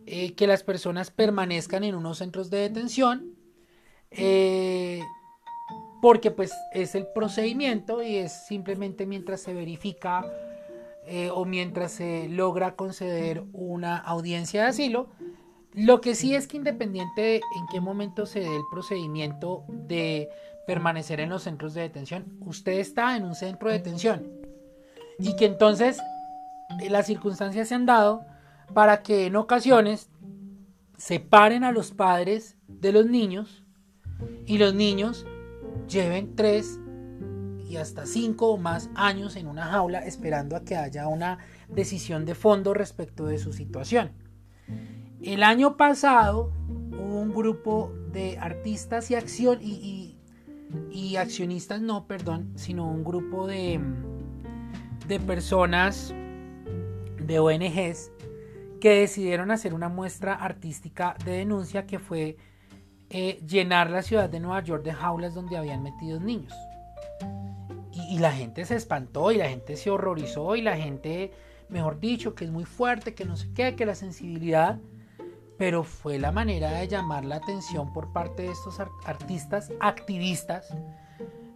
eh, 0.05 0.33
que 0.33 0.47
las 0.47 0.63
personas 0.63 1.11
permanezcan 1.11 1.83
en 1.83 1.93
unos 1.93 2.17
centros 2.17 2.49
de 2.49 2.57
detención, 2.57 3.35
eh, 4.09 5.03
porque 6.01 6.31
pues 6.31 6.51
es 6.73 6.95
el 6.95 7.05
procedimiento 7.13 8.01
y 8.01 8.15
es 8.15 8.47
simplemente 8.47 9.05
mientras 9.05 9.41
se 9.41 9.53
verifica 9.53 10.25
eh, 11.05 11.29
o 11.31 11.45
mientras 11.45 11.91
se 11.91 12.27
logra 12.29 12.75
conceder 12.75 13.43
una 13.53 13.97
audiencia 13.97 14.63
de 14.63 14.69
asilo. 14.69 15.09
Lo 15.73 16.01
que 16.01 16.15
sí 16.15 16.33
es 16.33 16.47
que 16.47 16.57
independiente 16.57 17.21
de 17.21 17.35
en 17.35 17.67
qué 17.71 17.79
momento 17.79 18.25
se 18.25 18.39
dé 18.39 18.55
el 18.55 18.63
procedimiento 18.71 19.65
de 19.67 20.29
permanecer 20.65 21.19
en 21.19 21.29
los 21.29 21.43
centros 21.43 21.75
de 21.75 21.81
detención, 21.81 22.25
usted 22.41 22.73
está 22.73 23.15
en 23.15 23.25
un 23.25 23.35
centro 23.35 23.69
de 23.69 23.77
detención 23.77 24.31
y 25.19 25.35
que 25.35 25.45
entonces 25.45 25.99
las 26.89 27.07
circunstancias 27.07 27.67
se 27.67 27.75
han 27.75 27.85
dado 27.85 28.25
para 28.73 29.01
que 29.01 29.25
en 29.25 29.35
ocasiones 29.35 30.09
separen 30.97 31.63
a 31.63 31.71
los 31.71 31.91
padres 31.91 32.57
de 32.67 32.91
los 32.91 33.05
niños 33.05 33.63
y 34.45 34.57
los 34.57 34.73
niños 34.73 35.25
lleven 35.87 36.35
tres 36.35 36.79
y 37.67 37.77
hasta 37.77 38.05
cinco 38.05 38.51
o 38.51 38.57
más 38.57 38.89
años 38.95 39.35
en 39.35 39.47
una 39.47 39.65
jaula 39.65 39.99
esperando 39.99 40.55
a 40.55 40.63
que 40.63 40.75
haya 40.75 41.07
una 41.07 41.39
decisión 41.67 42.25
de 42.25 42.35
fondo 42.35 42.73
respecto 42.73 43.27
de 43.27 43.37
su 43.37 43.53
situación. 43.53 44.11
El 45.21 45.43
año 45.43 45.77
pasado 45.77 46.51
hubo 46.69 47.19
un 47.19 47.33
grupo 47.33 47.93
de 48.11 48.37
artistas 48.39 49.11
y 49.11 49.15
acción 49.15 49.59
y, 49.61 50.17
y 50.91 51.15
accionistas, 51.17 51.81
no, 51.81 52.07
perdón, 52.07 52.51
sino 52.55 52.89
un 52.89 53.03
grupo 53.03 53.45
de, 53.45 53.79
de 55.07 55.19
personas 55.19 56.13
de 57.29 57.39
ONGs 57.39 58.11
que 58.81 59.01
decidieron 59.01 59.51
hacer 59.51 59.75
una 59.75 59.87
muestra 59.87 60.33
artística 60.33 61.15
de 61.23 61.33
denuncia 61.33 61.85
que 61.85 61.99
fue 61.99 62.37
eh, 63.11 63.39
llenar 63.47 63.91
la 63.91 64.01
ciudad 64.01 64.29
de 64.29 64.39
Nueva 64.39 64.63
York 64.63 64.83
de 64.83 64.93
jaulas 64.93 65.35
donde 65.35 65.55
habían 65.55 65.83
metido 65.83 66.19
niños. 66.19 66.53
Y, 67.93 68.15
y, 68.15 68.19
la 68.19 68.31
gente 68.31 68.65
se 68.65 68.75
espantó 68.75 69.31
y 69.31 69.37
la 69.37 69.47
gente 69.47 69.75
se 69.75 69.91
horrorizó 69.91 70.55
y 70.55 70.61
la 70.61 70.75
gente, 70.75 71.31
mejor 71.69 71.99
dicho, 71.99 72.33
que 72.33 72.45
es 72.45 72.51
muy 72.51 72.65
fuerte, 72.65 73.13
que 73.13 73.25
no 73.25 73.35
sé 73.37 73.51
qué, 73.53 73.75
que 73.75 73.85
la 73.85 73.95
sensibilidad, 73.95 74.79
pero 75.57 75.83
fue 75.83 76.17
la 76.17 76.31
manera 76.31 76.71
de 76.71 76.87
llamar 76.87 77.25
la 77.25 77.35
atención 77.35 77.93
por 77.93 78.11
parte 78.11 78.43
de 78.43 78.51
estos 78.51 78.79
artistas 79.05 79.71
activistas 79.79 80.73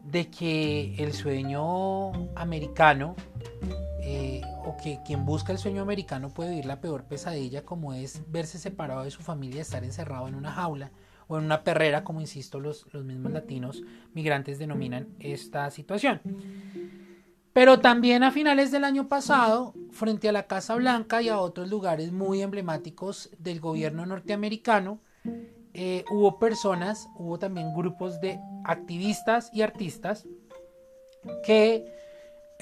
de 0.03 0.29
que 0.29 0.95
el 0.99 1.13
sueño 1.13 2.11
americano 2.35 3.15
eh, 4.05 4.41
o 4.65 4.75
que 4.75 4.99
quien 5.05 5.25
busca 5.25 5.53
el 5.53 5.57
sueño 5.57 5.81
americano 5.81 6.29
puede 6.29 6.49
vivir 6.49 6.65
la 6.65 6.81
peor 6.81 7.05
pesadilla 7.05 7.63
como 7.63 7.93
es 7.93 8.21
verse 8.29 8.59
separado 8.59 9.03
de 9.03 9.11
su 9.11 9.21
familia, 9.21 9.61
estar 9.61 9.83
encerrado 9.83 10.27
en 10.27 10.35
una 10.35 10.51
jaula 10.51 10.91
o 11.27 11.37
en 11.37 11.45
una 11.45 11.63
perrera, 11.63 12.03
como 12.03 12.19
insisto, 12.19 12.59
los, 12.59 12.85
los 12.91 13.05
mismos 13.05 13.31
latinos 13.31 13.81
migrantes 14.13 14.59
denominan 14.59 15.07
esta 15.19 15.71
situación. 15.71 16.19
Pero 17.53 17.79
también 17.79 18.23
a 18.23 18.31
finales 18.31 18.71
del 18.71 18.83
año 18.83 19.07
pasado, 19.07 19.73
frente 19.91 20.27
a 20.27 20.33
la 20.33 20.47
Casa 20.47 20.75
Blanca 20.75 21.21
y 21.21 21.29
a 21.29 21.39
otros 21.39 21.69
lugares 21.69 22.11
muy 22.11 22.41
emblemáticos 22.41 23.29
del 23.37 23.61
gobierno 23.61 24.05
norteamericano, 24.05 24.99
eh, 25.73 26.03
hubo 26.11 26.39
personas, 26.39 27.07
hubo 27.15 27.39
también 27.39 27.73
grupos 27.73 28.19
de 28.19 28.39
activistas 28.65 29.49
y 29.53 29.61
artistas 29.61 30.27
que 31.45 31.85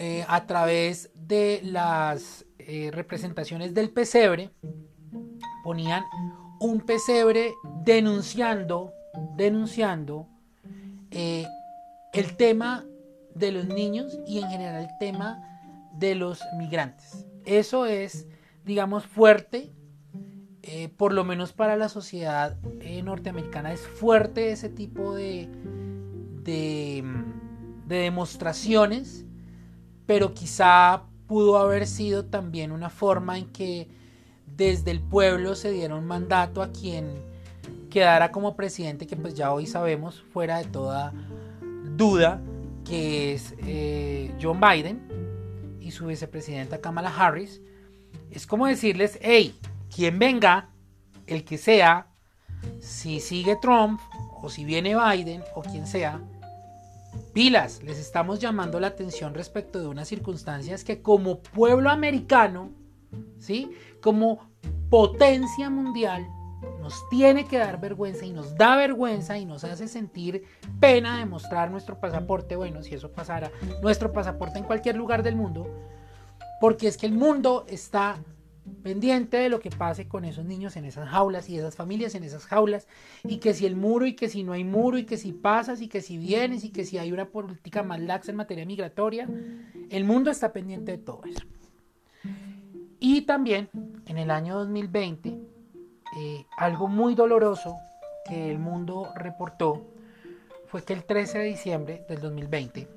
eh, 0.03 0.25
a 0.27 0.47
través 0.47 1.11
de 1.13 1.61
las 1.63 2.43
eh, 2.57 2.89
representaciones 2.91 3.75
del 3.75 3.91
pesebre 3.91 4.49
ponían 5.63 6.03
un 6.59 6.81
pesebre 6.81 7.53
denunciando, 7.85 8.93
denunciando 9.37 10.27
el 11.11 11.45
tema 12.35 12.83
de 13.35 13.51
los 13.51 13.67
niños 13.67 14.17
y 14.25 14.39
en 14.39 14.49
general 14.49 14.81
el 14.81 14.97
tema 14.99 15.39
de 15.93 16.15
los 16.15 16.41
migrantes. 16.57 17.27
Eso 17.45 17.85
es, 17.85 18.27
digamos, 18.65 19.05
fuerte, 19.05 19.71
eh, 20.63 20.89
por 20.97 21.13
lo 21.13 21.23
menos 21.23 21.53
para 21.53 21.75
la 21.75 21.89
sociedad 21.89 22.57
eh, 22.79 23.03
norteamericana 23.03 23.71
es 23.71 23.81
fuerte 23.81 24.51
ese 24.51 24.69
tipo 24.69 25.13
de, 25.13 25.47
de, 26.43 27.03
de 27.85 27.95
demostraciones, 27.97 29.27
pero 30.05 30.33
quizá 30.33 31.03
pudo 31.27 31.57
haber 31.57 31.87
sido 31.87 32.25
también 32.25 32.71
una 32.71 32.89
forma 32.89 33.37
en 33.37 33.45
que 33.51 33.87
desde 34.57 34.91
el 34.91 34.99
pueblo 34.99 35.55
se 35.55 35.71
diera 35.71 35.95
un 35.95 36.05
mandato 36.05 36.61
a 36.61 36.71
quien 36.71 37.23
quedara 37.89 38.31
como 38.31 38.55
presidente, 38.55 39.07
que 39.07 39.15
pues 39.15 39.33
ya 39.33 39.53
hoy 39.53 39.65
sabemos, 39.65 40.21
fuera 40.33 40.57
de 40.57 40.65
toda 40.65 41.13
duda, 41.95 42.41
que 42.85 43.33
es 43.33 43.53
eh, 43.59 44.33
John 44.41 44.59
Biden 44.59 45.77
y 45.79 45.91
su 45.91 46.07
vicepresidenta 46.07 46.81
Kamala 46.81 47.13
Harris, 47.15 47.61
es 48.31 48.47
como 48.47 48.67
decirles, 48.67 49.19
hey, 49.21 49.55
quien 49.93 50.19
venga, 50.19 50.69
el 51.27 51.43
que 51.43 51.57
sea, 51.57 52.07
si 52.79 53.19
sigue 53.19 53.57
Trump 53.61 53.99
o 54.41 54.49
si 54.49 54.65
viene 54.65 54.95
Biden 54.95 55.43
o 55.55 55.61
quien 55.61 55.85
sea, 55.85 56.19
pilas, 57.33 57.81
les 57.83 57.99
estamos 57.99 58.39
llamando 58.39 58.79
la 58.79 58.87
atención 58.87 59.33
respecto 59.33 59.79
de 59.79 59.87
unas 59.87 60.07
circunstancias 60.07 60.83
que 60.83 61.01
como 61.01 61.39
pueblo 61.41 61.89
americano, 61.89 62.71
¿sí? 63.39 63.71
Como 64.01 64.49
potencia 64.89 65.69
mundial, 65.69 66.27
nos 66.79 67.07
tiene 67.09 67.45
que 67.45 67.57
dar 67.57 67.79
vergüenza 67.79 68.25
y 68.25 68.31
nos 68.31 68.55
da 68.55 68.75
vergüenza 68.75 69.37
y 69.37 69.45
nos 69.45 69.63
hace 69.63 69.87
sentir 69.87 70.43
pena 70.79 71.17
de 71.19 71.25
mostrar 71.25 71.71
nuestro 71.71 71.99
pasaporte, 71.99 72.55
bueno, 72.55 72.83
si 72.83 72.95
eso 72.95 73.11
pasara, 73.11 73.51
nuestro 73.81 74.11
pasaporte 74.11 74.59
en 74.59 74.65
cualquier 74.65 74.95
lugar 74.95 75.23
del 75.23 75.35
mundo, 75.35 75.67
porque 76.59 76.87
es 76.87 76.97
que 76.97 77.05
el 77.05 77.13
mundo 77.13 77.65
está 77.67 78.17
pendiente 78.83 79.37
de 79.37 79.49
lo 79.49 79.59
que 79.59 79.69
pase 79.69 80.07
con 80.07 80.25
esos 80.25 80.45
niños 80.45 80.75
en 80.75 80.85
esas 80.85 81.09
jaulas 81.09 81.49
y 81.49 81.57
esas 81.57 81.75
familias 81.75 82.15
en 82.15 82.23
esas 82.23 82.45
jaulas 82.45 82.87
y 83.23 83.37
que 83.37 83.53
si 83.53 83.65
el 83.65 83.75
muro 83.75 84.05
y 84.05 84.13
que 84.13 84.29
si 84.29 84.43
no 84.43 84.53
hay 84.53 84.63
muro 84.63 84.97
y 84.97 85.05
que 85.05 85.17
si 85.17 85.33
pasas 85.33 85.81
y 85.81 85.87
que 85.87 86.01
si 86.01 86.17
vienes 86.17 86.63
y 86.63 86.69
que 86.69 86.85
si 86.85 86.97
hay 86.97 87.11
una 87.11 87.25
política 87.25 87.83
más 87.83 87.99
laxa 87.99 88.31
en 88.31 88.37
materia 88.37 88.65
migratoria, 88.65 89.29
el 89.89 90.03
mundo 90.03 90.31
está 90.31 90.53
pendiente 90.53 90.93
de 90.93 90.97
todo 90.97 91.21
eso. 91.25 91.45
Y 92.99 93.21
también 93.21 93.69
en 94.05 94.17
el 94.17 94.31
año 94.31 94.57
2020 94.59 95.29
eh, 96.17 96.45
algo 96.57 96.87
muy 96.87 97.15
doloroso 97.15 97.75
que 98.27 98.51
el 98.51 98.59
mundo 98.59 99.09
reportó 99.15 99.87
fue 100.67 100.83
que 100.83 100.93
el 100.93 101.03
13 101.03 101.39
de 101.39 101.45
diciembre 101.45 102.05
del 102.07 102.19
2020 102.19 102.87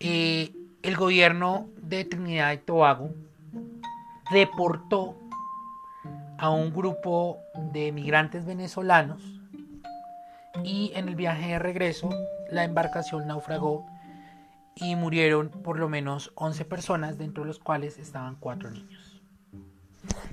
eh, 0.00 0.52
el 0.82 0.96
gobierno 0.96 1.68
de 1.76 2.04
Trinidad 2.06 2.52
y 2.52 2.58
Tobago 2.58 3.10
deportó 4.32 5.16
a 6.38 6.50
un 6.50 6.72
grupo 6.72 7.38
de 7.72 7.92
migrantes 7.92 8.46
venezolanos 8.46 9.22
y 10.64 10.92
en 10.94 11.08
el 11.08 11.14
viaje 11.14 11.48
de 11.48 11.58
regreso 11.58 12.10
la 12.50 12.64
embarcación 12.64 13.26
naufragó 13.26 13.86
y 14.74 14.96
murieron 14.96 15.50
por 15.50 15.78
lo 15.78 15.88
menos 15.88 16.32
11 16.36 16.64
personas, 16.64 17.18
dentro 17.18 17.42
de 17.42 17.48
los 17.48 17.58
cuales 17.58 17.98
estaban 17.98 18.36
4 18.36 18.70
niños. 18.70 19.22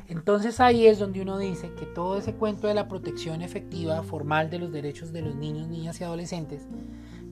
Entonces 0.07 0.61
ahí 0.61 0.87
es 0.87 0.99
donde 0.99 1.21
uno 1.21 1.37
dice 1.37 1.73
que 1.73 1.85
todo 1.85 2.17
ese 2.17 2.33
cuento 2.33 2.67
de 2.67 2.73
la 2.73 2.87
protección 2.87 3.41
efectiva 3.41 4.03
formal 4.03 4.49
de 4.49 4.59
los 4.59 4.71
derechos 4.71 5.11
de 5.11 5.21
los 5.21 5.35
niños, 5.35 5.67
niñas 5.67 5.99
y 5.99 6.05
adolescentes 6.05 6.65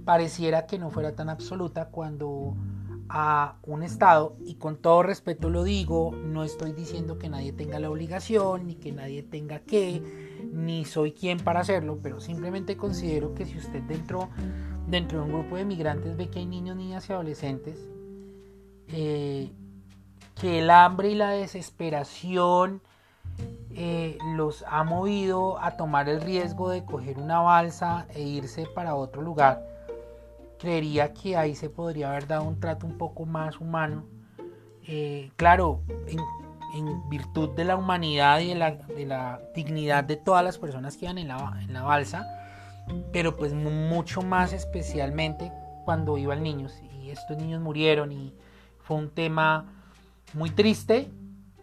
pareciera 0.03 0.65
que 0.67 0.77
no 0.77 0.91
fuera 0.91 1.15
tan 1.15 1.29
absoluta 1.29 1.85
cuando 1.85 2.55
a 3.09 3.57
un 3.63 3.83
Estado, 3.83 4.35
y 4.45 4.55
con 4.55 4.77
todo 4.77 5.03
respeto 5.03 5.49
lo 5.49 5.63
digo, 5.63 6.11
no 6.11 6.43
estoy 6.43 6.73
diciendo 6.73 7.19
que 7.19 7.29
nadie 7.29 7.53
tenga 7.53 7.79
la 7.79 7.89
obligación, 7.89 8.67
ni 8.67 8.75
que 8.75 8.91
nadie 8.91 9.23
tenga 9.23 9.59
que, 9.59 10.01
ni 10.51 10.85
soy 10.85 11.11
quien 11.11 11.39
para 11.39 11.59
hacerlo, 11.59 11.99
pero 12.01 12.19
simplemente 12.19 12.77
considero 12.77 13.35
que 13.35 13.45
si 13.45 13.57
usted 13.57 13.81
dentro, 13.83 14.29
dentro 14.87 15.19
de 15.19 15.25
un 15.25 15.31
grupo 15.31 15.55
de 15.55 15.65
migrantes 15.65 16.17
ve 16.17 16.29
que 16.29 16.39
hay 16.39 16.45
niños, 16.45 16.75
niñas 16.75 17.09
y 17.09 17.13
adolescentes, 17.13 17.87
eh, 18.87 19.51
que 20.39 20.59
el 20.59 20.69
hambre 20.69 21.09
y 21.09 21.15
la 21.15 21.29
desesperación 21.29 22.81
eh, 23.77 24.17
los 24.35 24.63
ha 24.67 24.83
movido 24.83 25.59
a 25.59 25.77
tomar 25.77 26.07
el 26.07 26.21
riesgo 26.21 26.69
de 26.69 26.85
coger 26.85 27.19
una 27.19 27.39
balsa 27.41 28.07
e 28.13 28.21
irse 28.21 28.65
para 28.73 28.95
otro 28.95 29.21
lugar, 29.21 29.74
creería 30.65 31.13
que 31.13 31.37
ahí 31.37 31.53
se 31.53 31.69
podría 31.69 32.09
haber 32.09 32.25
dado 32.25 32.43
un 32.43 32.59
trato 32.59 32.87
un 32.87 32.97
poco 32.97 33.27
más 33.27 33.61
humano. 33.61 34.03
Eh, 34.87 35.29
claro, 35.35 35.81
en, 36.07 36.19
virtud 37.07 37.51
de 37.51 37.65
la 37.65 37.77
humanidad 37.77 38.39
y 38.39 38.47
de 38.47 39.05
la, 39.05 39.39
dignidad 39.53 40.03
de 40.03 40.15
todas 40.17 40.43
las 40.43 40.57
personas 40.57 40.97
que 40.97 41.05
iban 41.05 41.19
en 41.19 41.27
la, 41.27 41.59
en 41.61 41.71
la 41.71 41.83
balsa, 41.83 42.25
pero 43.13 43.37
pues 43.37 43.53
mucho 43.53 44.23
más 44.23 44.53
especialmente 44.53 45.51
cuando 45.85 46.17
iban 46.17 46.41
niños 46.41 46.73
y 46.81 47.11
estos 47.11 47.37
niños 47.37 47.61
murieron 47.61 48.11
y 48.11 48.33
fue 48.79 48.97
un 48.97 49.09
tema 49.09 49.67
muy 50.33 50.49
triste. 50.49 51.09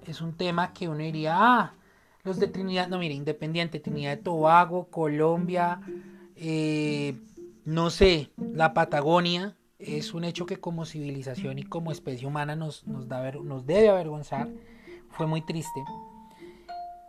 Es 0.06 0.20
un 0.20 0.34
tema 0.34 0.72
que 0.72 0.88
uno 0.88 0.98
diría, 0.98 1.34
ah, 1.36 1.72
los 2.22 2.38
de 2.38 2.46
Trinidad, 2.46 2.88
no, 2.88 2.98
mire, 2.98 3.14
Independiente, 3.14 3.80
Trinidad 3.80 4.16
de 4.16 4.22
Tobago, 4.22 4.86
Colombia, 4.90 5.80
eh, 6.36 7.16
no 7.64 7.90
sé, 7.90 8.30
la 8.36 8.74
Patagonia, 8.74 9.56
es 9.78 10.14
un 10.14 10.24
hecho 10.24 10.46
que 10.46 10.58
como 10.58 10.86
civilización 10.86 11.58
y 11.58 11.64
como 11.64 11.90
especie 11.90 12.26
humana 12.26 12.54
nos, 12.54 12.86
nos, 12.86 13.08
da, 13.08 13.32
nos 13.32 13.66
debe 13.66 13.88
avergonzar. 13.88 14.48
Fue 15.10 15.26
muy 15.26 15.44
triste. 15.44 15.82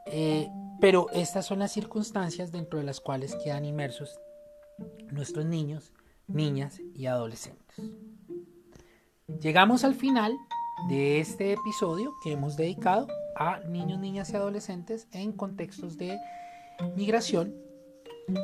Eh, 0.07 0.49
pero 0.81 1.07
estas 1.13 1.45
son 1.45 1.59
las 1.59 1.71
circunstancias 1.71 2.51
dentro 2.51 2.79
de 2.79 2.85
las 2.85 2.99
cuales 2.99 3.35
quedan 3.43 3.65
inmersos 3.65 4.19
nuestros 5.11 5.45
niños, 5.45 5.93
niñas 6.27 6.81
y 6.95 7.05
adolescentes. 7.05 7.77
Llegamos 9.39 9.83
al 9.83 9.95
final 9.95 10.35
de 10.89 11.19
este 11.19 11.53
episodio 11.53 12.13
que 12.23 12.33
hemos 12.33 12.57
dedicado 12.57 13.07
a 13.35 13.59
niños, 13.59 13.99
niñas 13.99 14.31
y 14.31 14.35
adolescentes 14.35 15.07
en 15.11 15.31
contextos 15.31 15.97
de 15.97 16.17
migración. 16.95 17.55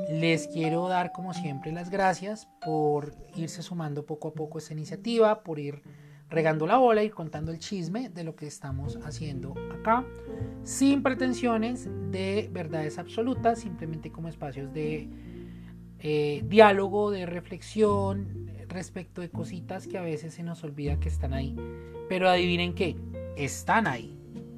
Les 0.09 0.47
quiero 0.47 0.87
dar 0.87 1.11
como 1.11 1.33
siempre 1.33 1.71
las 1.71 1.89
gracias 1.89 2.47
por 2.61 3.13
irse 3.35 3.61
sumando 3.61 4.05
poco 4.05 4.29
a 4.29 4.33
poco 4.33 4.57
a 4.57 4.59
esta 4.59 4.73
iniciativa, 4.73 5.43
por 5.43 5.59
ir 5.59 5.81
regando 6.29 6.67
la 6.67 6.77
bola 6.77 7.03
y 7.03 7.09
contando 7.09 7.51
el 7.51 7.59
chisme 7.59 8.09
de 8.09 8.23
lo 8.23 8.35
que 8.35 8.45
estamos 8.45 8.99
haciendo 9.03 9.55
acá, 9.71 10.05
sin 10.63 11.01
pretensiones 11.01 11.87
de 12.11 12.49
verdades 12.51 12.99
absolutas, 12.99 13.59
simplemente 13.59 14.11
como 14.11 14.27
espacios 14.27 14.71
de 14.73 15.09
eh, 15.99 16.43
diálogo, 16.47 17.09
de 17.11 17.25
reflexión, 17.25 18.49
respecto 18.69 19.21
de 19.21 19.29
cositas 19.29 19.87
que 19.87 19.97
a 19.97 20.01
veces 20.01 20.35
se 20.35 20.43
nos 20.43 20.63
olvida 20.63 20.99
que 20.99 21.09
están 21.09 21.33
ahí. 21.33 21.55
Pero 22.07 22.29
adivinen 22.29 22.73
qué, 22.73 22.95
están 23.35 23.87
ahí. 23.87 24.15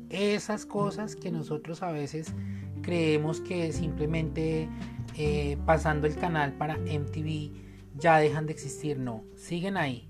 Esas 0.10 0.66
cosas 0.66 1.16
que 1.16 1.32
nosotros 1.32 1.82
a 1.82 1.92
veces 1.92 2.34
creemos 2.82 3.42
que 3.42 3.72
simplemente 3.74 4.70
eh, 5.18 5.58
pasando 5.66 6.08
el 6.08 6.16
canal 6.16 6.54
para 6.54 6.78
MTV 6.78 7.52
ya 7.96 8.18
dejan 8.18 8.46
de 8.46 8.54
existir. 8.54 8.98
No, 8.98 9.24
siguen 9.36 9.78
ahí. 9.78 10.10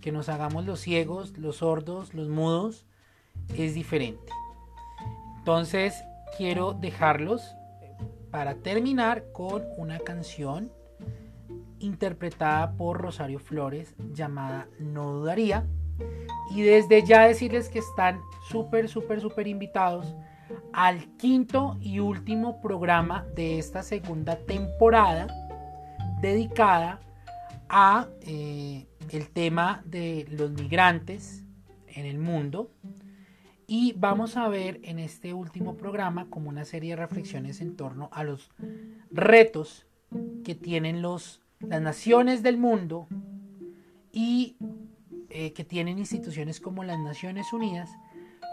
Que 0.00 0.12
nos 0.12 0.28
hagamos 0.28 0.66
los 0.66 0.80
ciegos, 0.80 1.38
los 1.38 1.56
sordos, 1.56 2.12
los 2.14 2.28
mudos, 2.28 2.86
es 3.56 3.74
diferente. 3.74 4.32
Entonces 5.38 5.94
quiero 6.36 6.74
dejarlos 6.74 7.54
para 8.30 8.56
terminar 8.56 9.24
con 9.32 9.62
una 9.76 9.98
canción 9.98 10.72
interpretada 11.78 12.76
por 12.76 13.00
Rosario 13.00 13.38
Flores 13.38 13.94
llamada 14.12 14.68
No 14.78 15.12
Dudaría. 15.12 15.66
Y 16.50 16.62
desde 16.62 17.04
ya 17.04 17.26
decirles 17.26 17.68
que 17.68 17.78
están 17.78 18.20
súper, 18.48 18.88
súper, 18.88 19.20
súper 19.20 19.46
invitados 19.46 20.14
al 20.72 21.16
quinto 21.16 21.76
y 21.80 22.00
último 22.00 22.60
programa 22.60 23.26
de 23.34 23.58
esta 23.58 23.82
segunda 23.82 24.36
temporada 24.36 25.26
dedicada 26.20 27.00
a 27.68 28.08
eh, 28.22 28.86
el 29.10 29.28
tema 29.30 29.82
de 29.84 30.26
los 30.30 30.52
migrantes 30.52 31.44
en 31.88 32.06
el 32.06 32.18
mundo. 32.18 32.70
Y 33.66 33.94
vamos 33.96 34.36
a 34.36 34.48
ver 34.48 34.80
en 34.82 34.98
este 34.98 35.32
último 35.32 35.76
programa 35.76 36.28
como 36.28 36.50
una 36.50 36.64
serie 36.64 36.90
de 36.90 36.96
reflexiones 36.96 37.60
en 37.60 37.76
torno 37.76 38.10
a 38.12 38.22
los 38.22 38.50
retos 39.10 39.86
que 40.44 40.54
tienen 40.54 41.00
los, 41.00 41.40
las 41.60 41.80
naciones 41.80 42.42
del 42.42 42.58
mundo 42.58 43.08
y 44.12 44.56
eh, 45.30 45.52
que 45.52 45.64
tienen 45.64 45.98
instituciones 45.98 46.60
como 46.60 46.84
las 46.84 46.98
Naciones 47.00 47.52
Unidas 47.52 47.90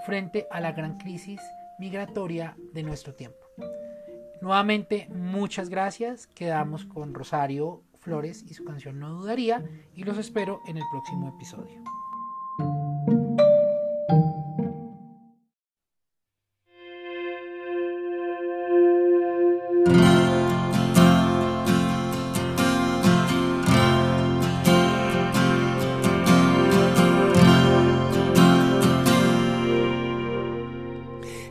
frente 0.06 0.48
a 0.50 0.62
la 0.62 0.72
gran 0.72 0.98
crisis 0.98 1.40
migratoria 1.82 2.56
de 2.74 2.84
nuestro 2.84 3.16
tiempo. 3.16 3.40
Nuevamente, 4.40 5.08
muchas 5.10 5.68
gracias. 5.68 6.28
Quedamos 6.28 6.86
con 6.86 7.16
Rosario 7.16 7.82
Flores 8.00 8.46
y 8.48 8.54
su 8.54 8.64
canción 8.64 9.00
No 9.00 9.10
Dudaría 9.10 9.66
y 9.96 10.04
los 10.04 10.20
espero 10.20 10.62
en 10.68 10.78
el 10.78 10.84
próximo 10.92 11.30
episodio. 11.30 11.84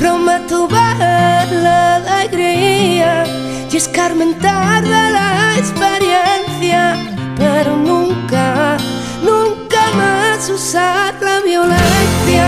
Prometo 0.00 0.66
ver 0.66 1.52
la 1.62 1.96
alegría 1.96 3.22
y 3.70 3.76
escarmentar 3.76 4.82
la 4.86 5.58
experiencia, 5.58 6.96
pero 7.36 7.76
nunca, 7.76 8.78
nunca 9.22 9.82
más 9.94 10.48
usar 10.48 11.14
la 11.20 11.40
violencia. 11.40 12.46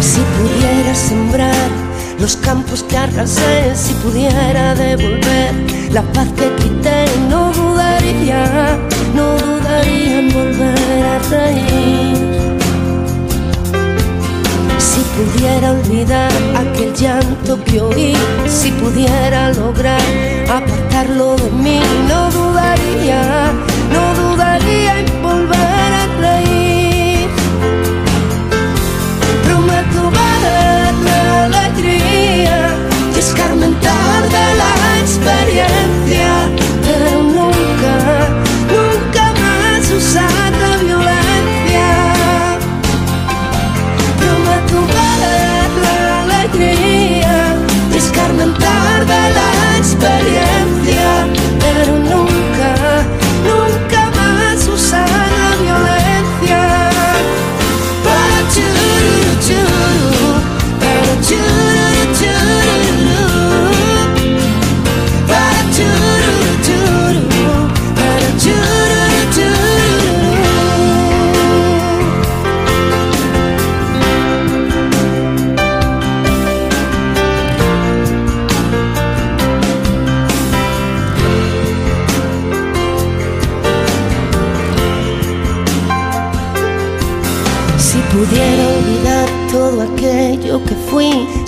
Si 0.00 0.20
pudiera 0.38 0.94
sembrar 0.94 1.68
los 2.20 2.36
campos 2.36 2.82
que 2.84 2.96
arrasé, 2.96 3.74
si 3.74 3.92
pudiera 4.02 4.74
devolver 4.74 5.52
la 5.90 6.00
paz 6.14 6.28
que 6.38 6.48
quité, 6.56 7.04
no 7.28 7.52
dudaría, 7.52 8.78
no 9.14 9.32
dudaría 9.32 9.53
en 9.86 10.32
volver 10.32 11.04
a 11.14 11.18
reír. 11.30 12.16
Si 14.78 15.00
pudiera 15.16 15.72
olvidar 15.72 16.32
aquel 16.56 16.92
llanto 16.94 17.62
que 17.64 17.80
oí, 17.80 18.16
si 18.46 18.70
pudiera 18.72 19.52
lograr 19.52 20.00
apartarlo 20.48 21.36
de 21.36 21.50
mí, 21.50 21.80
no 22.08 22.30
dudaría, 22.30 23.52
no 23.92 24.04
dudaría 24.22 25.00
en 25.00 25.22
volver 25.22 25.90
a 26.02 26.06
reír. 26.20 27.28
Prometo 29.44 30.10
ver 30.10 30.94
la 31.08 31.44
alegría 31.44 32.58
y 33.14 33.18
escarmentar 33.18 34.22
de 34.36 34.46
la 34.60 34.72
experiencia, 35.00 35.83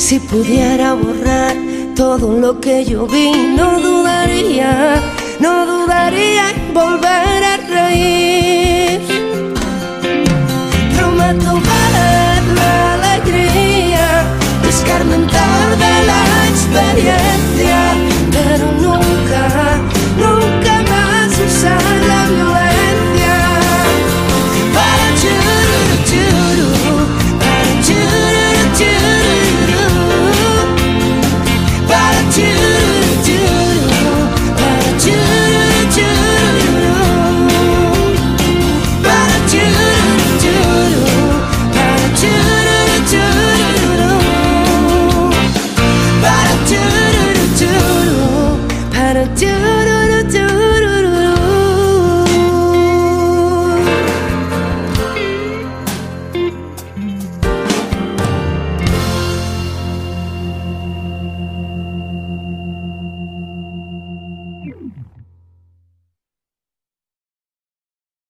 Si 0.07 0.21
pudiera 0.21 0.95
borrar 0.95 1.57
todo 1.97 2.39
lo 2.39 2.61
que 2.61 2.85
yo 2.85 3.09
vi, 3.09 3.33
no 3.57 3.81
dudaría, 3.81 5.03
no 5.41 5.67
dudaría 5.67 6.53
en 6.53 6.73
volver 6.73 7.43
a 7.43 7.57
reír. 7.57 9.01
Prometo 10.97 11.55
ver 11.55 12.43
la 12.55 12.95
alegría, 12.95 14.07
escarmentar 14.69 15.77
de 15.77 16.07
la 16.11 16.23
experiencia. 16.51 18.16